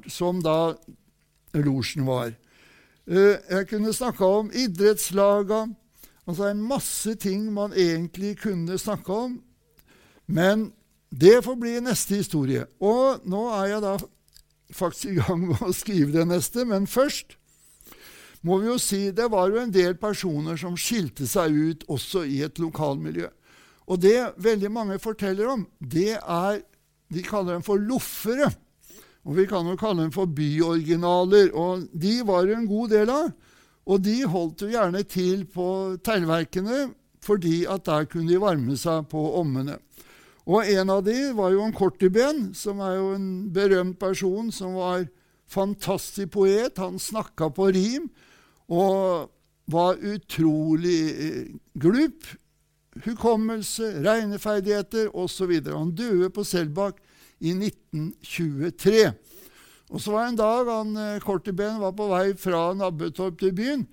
som 0.08 0.42
da 0.44 0.76
losjen 1.54 2.06
var. 2.06 2.36
Eh, 3.08 3.38
jeg 3.50 3.68
kunne 3.70 3.94
snakka 3.94 4.26
om 4.26 4.52
idrettslaga, 4.54 5.66
altså 6.28 6.50
en 6.50 6.62
masse 6.62 7.16
ting 7.16 7.48
man 7.54 7.74
egentlig 7.74 8.38
kunne 8.44 8.78
snakke 8.78 9.14
om. 9.14 9.40
Men 10.28 10.72
det 11.10 11.44
får 11.46 11.56
bli 11.56 11.80
neste 11.82 12.16
historie. 12.22 12.66
Og 12.80 13.26
nå 13.26 13.48
er 13.58 13.66
jeg 13.74 13.82
da 13.82 13.98
faktisk 14.74 15.12
i 15.12 15.20
gang 15.20 15.48
med 15.50 15.62
å 15.62 15.74
skrive 15.76 16.14
det 16.16 16.28
neste, 16.30 16.66
men 16.66 16.88
først 16.90 17.38
må 18.46 18.60
vi 18.62 18.70
jo 18.70 18.78
si 18.82 19.10
det 19.16 19.26
var 19.34 19.50
jo 19.50 19.62
en 19.62 19.74
del 19.74 19.96
personer 19.98 20.58
som 20.60 20.78
skilte 20.78 21.26
seg 21.30 21.56
ut 21.56 21.86
også 21.92 22.26
i 22.30 22.44
et 22.46 22.62
lokalmiljø. 22.62 23.30
Og 23.90 24.02
det 24.02 24.18
veldig 24.42 24.72
mange 24.74 25.00
forteller 25.02 25.50
om, 25.52 25.68
det 25.80 26.16
er 26.18 26.64
De 27.14 27.22
kaller 27.22 27.54
dem 27.54 27.62
for 27.62 27.78
loffere. 27.78 28.48
Og 29.30 29.36
vi 29.38 29.44
kan 29.46 29.68
jo 29.70 29.76
kalle 29.78 30.02
dem 30.02 30.12
for 30.12 30.26
byoriginaler. 30.26 31.52
Og 31.54 31.84
de 31.94 32.16
var 32.26 32.48
jo 32.50 32.56
en 32.58 32.66
god 32.66 32.90
del 32.96 33.12
av. 33.14 33.28
Og 33.86 34.02
de 34.02 34.16
holdt 34.26 34.64
jo 34.66 34.72
gjerne 34.74 35.04
til 35.06 35.44
på 35.46 35.68
teglverkene, 36.02 36.88
fordi 37.22 37.68
at 37.70 37.86
der 37.86 38.08
kunne 38.10 38.34
de 38.34 38.42
varme 38.42 38.74
seg 38.78 39.06
på 39.12 39.22
ommene. 39.38 39.78
Og 40.46 40.68
en 40.70 40.92
av 40.94 41.02
de 41.06 41.18
var 41.34 41.54
jo 41.56 41.64
en 41.66 41.74
Kortiben, 41.74 42.52
som 42.54 42.82
er 42.86 43.00
jo 43.00 43.14
en 43.16 43.30
berømt 43.54 43.98
person 44.00 44.52
som 44.54 44.78
var 44.78 45.08
fantastisk 45.50 46.36
poet. 46.38 46.78
Han 46.78 47.02
snakka 47.02 47.50
på 47.54 47.72
rim 47.74 48.10
og 48.70 49.32
var 49.70 49.98
utrolig 50.02 51.02
eh, 51.12 51.46
glup 51.82 52.30
hukommelse, 53.04 53.90
regneferdigheter 54.06 55.10
osv. 55.18 55.52
Han 55.68 55.92
døde 55.96 56.30
på 56.30 56.46
Selbakk 56.48 57.02
i 57.40 57.52
1923. 57.52 59.12
Og 59.90 60.02
så 60.02 60.14
var 60.14 60.26
det 60.26 60.34
en 60.34 60.40
dag 60.40 60.72
han 60.72 60.96
Kortiben 60.96 61.20
Korteben 61.26 61.82
var 61.82 61.94
på 61.98 62.08
vei 62.10 62.26
fra 62.40 62.74
Nabbetorp 62.74 63.40
til 63.40 63.54
byen. 63.56 63.86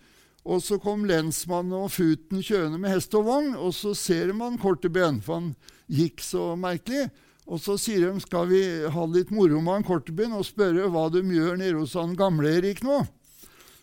Og 0.43 0.63
så 0.63 0.79
kom 0.83 1.05
lensmannen 1.07 1.85
og 1.85 1.93
Futen 1.95 2.41
kjørende 2.43 2.81
med 2.83 2.91
hest 2.91 3.15
og 3.15 3.29
vogn, 3.29 3.53
og 3.55 3.75
så 3.77 3.93
ser 3.95 4.33
man 4.35 4.59
Korteben, 4.59 5.21
for 5.23 5.39
han 5.39 5.53
gikk 5.93 6.23
så 6.25 6.53
merkelig. 6.59 7.11
Og 7.51 7.59
så 7.61 7.75
sier 7.81 8.07
de 8.07 8.23
skal 8.23 8.47
vi 8.53 8.63
ha 8.95 9.07
litt 9.11 9.33
moro 9.35 9.59
med 9.61 9.81
han 9.81 9.87
Kortebyen 9.87 10.35
og 10.37 10.47
spørre 10.47 10.87
hva 10.93 11.09
de 11.13 11.25
gjør 11.27 11.59
nede 11.59 11.81
hos 11.81 11.97
han 11.99 12.15
gamle-Erik 12.19 12.85
nå. 12.87 13.03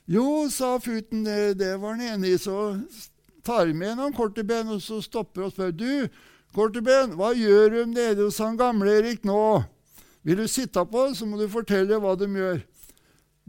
Jo, 0.10 0.48
sa 0.50 0.78
Futen, 0.82 1.26
det, 1.28 1.60
det 1.60 1.76
var 1.78 1.98
han 1.98 2.15
enig 2.15 2.38
i. 2.38 2.39
Så 2.41 2.80
tar 3.45 3.69
med 3.76 4.00
en 4.00 4.15
Kortebyen 4.15 4.72
og 4.74 4.82
så 4.82 5.02
stopper 5.04 5.48
og 5.48 5.54
spør. 5.54 5.76
Du, 5.76 5.91
Kortebyen, 6.56 7.13
hva 7.19 7.34
gjør 7.38 7.76
de 7.76 7.86
nede 7.91 8.24
hos 8.24 8.39
han 8.41 8.58
gamle-Erik 8.58 9.28
nå? 9.28 9.62
Vil 10.26 10.41
du 10.41 10.48
sitte 10.52 10.82
på, 10.89 11.06
så 11.15 11.28
må 11.28 11.38
du 11.39 11.48
fortelle 11.52 12.00
hva 12.02 12.15
de 12.19 12.28
gjør. 12.32 12.63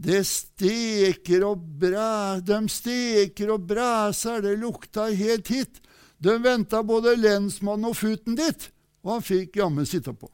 Det 0.01 0.21
steker 0.25 1.43
og 1.45 1.63
bræ, 1.81 2.41
de 2.45 2.59
steker 2.71 3.51
og 3.53 3.67
bræser, 3.69 4.41
det 4.41 4.55
lukta 4.61 5.09
helt 5.13 5.51
hit. 5.53 5.81
De 6.21 6.37
venta 6.37 6.83
både 6.85 7.15
lensmannen 7.17 7.89
og 7.89 7.97
futen 7.97 8.37
ditt, 8.37 8.69
og 9.01 9.15
han 9.15 9.23
fikk 9.25 9.57
jammen 9.57 9.87
sitte 9.89 10.13
på. 10.13 10.29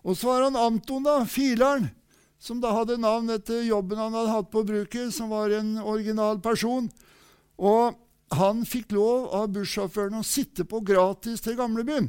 Og 0.00 0.16
så 0.16 0.30
var 0.30 0.46
han 0.46 0.56
Anton, 0.56 1.04
da, 1.04 1.18
fileren, 1.28 1.90
som 2.40 2.62
da 2.62 2.72
hadde 2.72 2.96
navn 2.96 3.28
etter 3.34 3.60
jobben 3.66 4.00
han 4.00 4.16
hadde 4.16 4.32
hatt 4.32 4.48
på 4.52 4.62
bruket, 4.64 5.12
som 5.12 5.28
var 5.28 5.52
en 5.52 5.74
original 5.82 6.40
person. 6.40 6.88
Og 7.60 7.98
han 8.32 8.64
fikk 8.64 8.94
lov 8.96 9.28
av 9.36 9.50
bussjåføren 9.52 10.22
å 10.22 10.24
sitte 10.24 10.64
på 10.64 10.80
gratis 10.86 11.44
til 11.44 11.58
gamlebyen. 11.58 12.08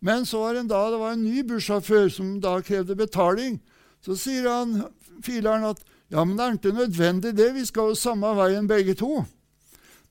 Men 0.00 0.24
så 0.24 0.40
var 0.40 0.56
det 0.56 0.64
en 0.64 0.70
dag 0.70 0.94
det 0.94 1.00
var 1.02 1.12
en 1.12 1.26
ny 1.26 1.42
bussjåfør 1.44 2.08
som 2.14 2.38
da 2.40 2.54
krevde 2.64 2.96
betaling. 2.96 3.58
Så 4.00 4.16
sier 4.16 4.48
han 4.48 4.78
fileren 5.20 5.66
at 5.74 5.82
ja, 6.10 6.24
men 6.24 6.38
det 6.38 6.46
er 6.46 6.56
ikke 6.56 6.72
nødvendig 6.74 7.34
det, 7.36 7.50
vi 7.54 7.66
skal 7.68 7.92
jo 7.92 7.98
samme 7.98 8.32
veien 8.38 8.66
begge 8.70 8.96
to. 8.98 9.20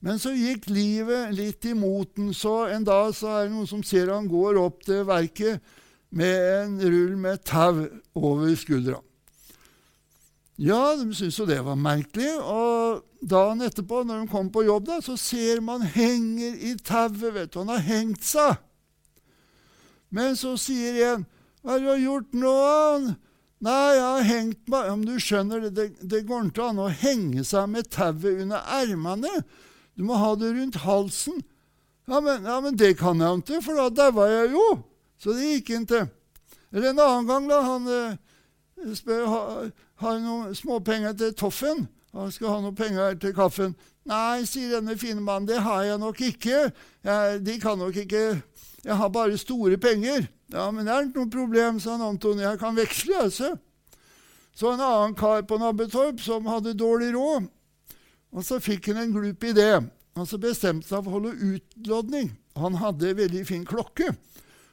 Men 0.00 0.16
så 0.20 0.32
gikk 0.32 0.70
livet 0.72 1.34
litt 1.36 1.66
imot 1.68 2.14
den, 2.16 2.32
så 2.32 2.70
en 2.72 2.86
dag 2.88 3.12
så 3.16 3.34
er 3.34 3.46
det 3.46 3.52
noen 3.52 3.68
som 3.68 3.84
ser 3.84 4.12
han 4.12 4.30
går 4.30 4.56
opp 4.60 4.80
til 4.86 5.04
verket 5.08 5.60
med 6.10 6.46
en 6.54 6.80
rull 6.80 7.16
med 7.20 7.42
tau 7.44 7.84
over 8.16 8.54
skuldra. 8.58 9.02
Ja, 10.60 10.96
de 10.96 11.14
syntes 11.16 11.38
jo 11.40 11.46
det 11.48 11.60
var 11.64 11.78
merkelig. 11.80 12.32
Og 12.40 13.04
dagen 13.24 13.64
etterpå, 13.64 14.02
når 14.04 14.24
de 14.24 14.32
kom 14.32 14.50
på 14.52 14.66
jobb, 14.66 14.88
da, 14.90 14.98
så 15.04 15.16
ser 15.20 15.62
man 15.64 15.84
henger 15.84 16.56
i 16.56 16.74
tauet. 16.76 17.32
vet 17.34 17.52
du, 17.52 17.60
Han 17.62 17.72
har 17.72 17.84
hengt 17.84 18.24
seg. 18.24 18.58
Men 20.10 20.36
så 20.36 20.56
sier 20.58 21.14
en, 21.14 21.26
'Hva 21.62 21.72
har 21.72 21.80
du 21.80 22.04
gjort 22.04 22.32
nå?' 22.32 23.16
'Nei, 23.60 23.94
jeg 23.94 24.02
har 24.02 24.22
hengt 24.22 24.68
meg.' 24.68 24.86
Ja, 24.86 24.96
men 24.96 25.06
du 25.06 25.20
skjønner, 25.20 25.60
det, 25.60 25.74
det, 25.76 26.08
det 26.08 26.26
går 26.26 26.48
ikke 26.48 26.68
an 26.68 26.78
å 26.80 26.88
henge 26.88 27.44
seg 27.44 27.68
med 27.68 27.90
tauet 27.92 28.40
under 28.42 28.60
ermene. 28.64 29.44
Du 30.00 30.06
må 30.08 30.16
ha 30.16 30.32
det 30.40 30.54
rundt 30.56 30.80
halsen. 30.80 31.42
Ja 32.08 32.22
men, 32.24 32.46
ja, 32.48 32.56
men 32.64 32.78
det 32.80 32.94
kan 32.96 33.20
jeg 33.20 33.42
ikke, 33.42 33.58
for 33.66 33.76
da 33.76 33.90
daua 33.92 34.30
jeg 34.32 34.54
jo. 34.54 34.64
Så 35.20 35.36
det 35.36 35.50
gikk 35.58 35.74
ikke. 35.76 36.06
Eller 36.72 36.94
en 36.94 37.02
annen 37.04 37.28
gang, 37.28 37.48
da. 37.50 37.58
Han 37.66 37.90
eh, 37.92 38.94
spør 38.96 39.26
har 40.00 40.16
du 40.16 40.24
noen 40.24 40.56
småpenger 40.56 41.12
til 41.20 41.34
Toffen? 41.36 41.84
Han 42.16 42.32
skal 42.32 42.54
ha 42.54 42.56
noen 42.64 42.78
penger 42.78 43.18
til 43.20 43.34
kaffen. 43.36 43.76
Nei, 44.08 44.40
sier 44.48 44.78
denne 44.78 44.96
fine 44.98 45.20
mannen, 45.20 45.50
det 45.50 45.60
har 45.60 45.84
jeg 45.84 46.00
nok 46.00 46.24
ikke. 46.24 46.62
Jeg, 47.04 47.42
de 47.44 47.60
kan 47.60 47.78
nok 47.78 48.00
ikke 48.00 48.40
Jeg 48.80 48.96
har 48.96 49.08
bare 49.12 49.36
store 49.36 49.76
penger. 49.76 50.24
Ja, 50.48 50.70
men 50.72 50.88
det 50.88 50.94
er 50.94 51.04
ikke 51.04 51.20
noe 51.20 51.30
problem, 51.30 51.84
sa 51.84 52.00
Anton. 52.00 52.40
Jeg 52.40 52.58
kan 52.58 52.78
veksle, 52.80 53.20
altså. 53.28 53.52
Så 54.56 54.72
en 54.72 54.80
annen 54.80 55.14
kar 55.14 55.44
på 55.44 55.60
Nabbetorp 55.60 56.24
som 56.24 56.48
hadde 56.48 56.72
dårlig 56.72 57.12
råd. 57.12 57.50
Og 58.30 58.46
så 58.46 58.60
fikk 58.62 58.90
han 58.90 59.02
en 59.02 59.14
glup 59.14 59.44
idé. 59.44 59.72
Han 60.18 60.28
så 60.28 60.38
bestemte 60.42 60.88
seg 60.88 61.04
for 61.04 61.10
å 61.10 61.18
holde 61.18 61.54
utlodning. 61.56 62.32
Han 62.58 62.78
hadde 62.80 63.16
veldig 63.18 63.44
fin 63.48 63.64
klokke. 63.66 64.12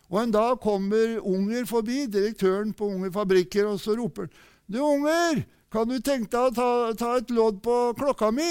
Og 0.07 0.21
en 0.21 0.33
dag 0.33 0.59
kommer 0.63 1.17
Unger 1.19 1.65
forbi, 1.67 2.05
direktøren 2.11 2.71
på 2.77 2.87
Unger 2.93 3.11
Fabrikker, 3.15 3.67
og 3.67 3.81
så 3.83 3.97
roper 3.97 4.27
han 4.27 4.37
du, 4.67 4.81
unger, 4.83 5.45
kan 5.71 5.87
du 5.87 5.95
tenke 6.03 6.27
deg 6.27 6.49
å 6.49 6.51
ta, 6.51 6.71
ta 6.99 7.13
et 7.21 7.29
lodd 7.31 7.61
på 7.63 7.75
klokka 7.95 8.33
mi? 8.35 8.49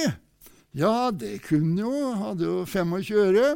Ja, 0.72 1.10
det 1.12 1.42
kunne 1.44 1.82
jo. 1.82 1.92
Hadde 2.16 2.46
jo 2.48 2.62
25 2.64 3.18
øre. 3.20 3.50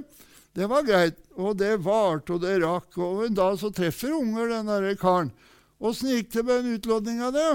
Det 0.56 0.68
var 0.68 0.84
greit. 0.84 1.16
Og 1.40 1.56
det 1.56 1.78
varte 1.84 2.36
og 2.36 2.42
det 2.44 2.58
rakk. 2.60 2.98
Og 3.00 3.24
en 3.24 3.38
dag 3.38 3.56
så 3.60 3.70
treffer 3.72 4.12
unger 4.12 4.52
den 4.52 4.68
derre 4.68 4.92
karen. 5.00 5.32
Åssen 5.80 6.12
gikk 6.12 6.34
det 6.34 6.44
med 6.44 6.66
den 6.66 6.76
utlodninga, 6.76 7.30
det? 7.32 7.48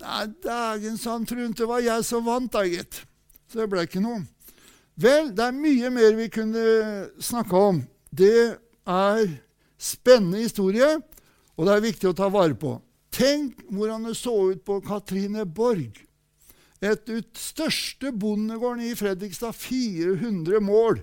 Nei, 0.00 0.26
dægen 0.40 0.96
sann, 0.96 1.26
trunt, 1.28 1.58
det 1.58 1.68
var 1.68 1.82
jeg 1.84 2.04
som 2.08 2.24
vant, 2.24 2.52
da, 2.52 2.64
gitt. 2.64 3.02
Så 3.50 3.60
det 3.60 3.68
ble 3.72 3.84
ikke 3.84 4.00
noe. 4.00 4.22
Vel, 5.00 5.30
det 5.36 5.44
er 5.46 5.56
mye 5.56 5.90
mer 5.92 6.16
vi 6.16 6.28
kunne 6.32 6.64
snakke 7.22 7.56
om. 7.70 7.82
Det 8.10 8.56
er 8.88 9.34
spennende 9.80 10.42
historie, 10.44 10.88
og 11.56 11.66
det 11.66 11.74
er 11.74 11.84
viktig 11.84 12.10
å 12.10 12.16
ta 12.16 12.30
vare 12.32 12.56
på. 12.56 12.78
Tenk 13.12 13.64
hvordan 13.68 14.06
det 14.08 14.16
så 14.16 14.34
ut 14.52 14.64
på 14.64 14.80
Katrine 14.86 15.44
Borg. 15.44 15.98
Et 16.80 17.12
ut 17.12 17.30
største 17.36 18.12
bondegården 18.16 18.86
i 18.88 18.94
Fredrikstad, 18.96 19.52
400 19.52 20.62
mål, 20.64 21.02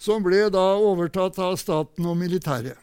som 0.00 0.24
ble 0.24 0.46
da 0.52 0.70
overtatt 0.80 1.36
av 1.44 1.58
staten 1.60 2.06
og 2.08 2.16
militæret. 2.16 2.78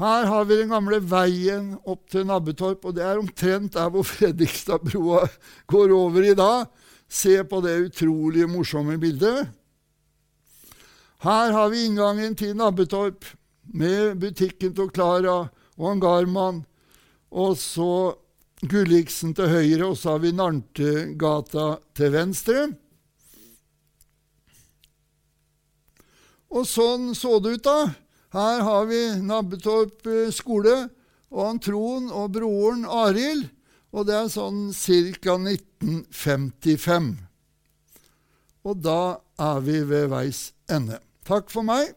Her 0.00 0.24
har 0.24 0.46
vi 0.48 0.56
den 0.56 0.70
gamle 0.72 0.96
veien 1.04 1.74
opp 1.84 2.06
til 2.08 2.24
Nabbetorp, 2.24 2.86
og 2.88 2.94
det 2.96 3.04
er 3.04 3.18
omtrent 3.20 3.74
der 3.74 3.90
hvor 3.92 4.06
Fredrikstadbrua 4.14 5.26
går 5.68 5.92
over 5.92 6.24
i 6.24 6.36
dag. 6.38 6.70
Se 7.10 7.34
på 7.44 7.60
det 7.60 7.76
utrolig 7.90 8.46
morsomme 8.48 8.96
bildet. 9.02 9.50
Her 11.20 11.52
har 11.52 11.68
vi 11.68 11.84
inngangen 11.84 12.32
til 12.38 12.56
Nabbetorp, 12.56 13.28
med 13.70 14.16
butikken 14.18 14.72
til 14.74 14.88
Klara 14.90 15.44
og 15.78 15.86
en 15.92 16.00
Garman 16.02 16.64
og 17.30 17.58
så 17.60 18.16
Gulliksen 18.60 19.32
til 19.36 19.48
høyre, 19.48 19.86
og 19.86 19.96
så 19.96 20.16
har 20.16 20.24
vi 20.24 20.32
Narntegata 20.36 21.68
til 21.96 22.10
venstre. 22.12 22.64
Og 26.50 26.66
sånn 26.68 27.12
så 27.16 27.38
det 27.40 27.54
ut, 27.56 27.64
da. 27.64 28.09
Her 28.30 28.60
har 28.62 28.84
vi 28.86 29.00
Nabbetorp 29.26 30.06
eh, 30.06 30.30
skole 30.34 30.74
og 31.30 31.46
han 31.46 31.58
Trond 31.62 32.10
og 32.14 32.32
broren 32.34 32.84
Arild. 32.86 33.48
Og 33.90 34.06
det 34.06 34.14
er 34.14 34.28
sånn 34.30 34.68
ca. 34.70 35.34
1955. 35.34 37.10
Og 38.62 38.82
da 38.84 39.00
er 39.40 39.64
vi 39.66 39.80
ved 39.88 40.10
veis 40.12 40.50
ende. 40.70 41.00
Takk 41.26 41.50
for 41.50 41.66
meg. 41.66 41.94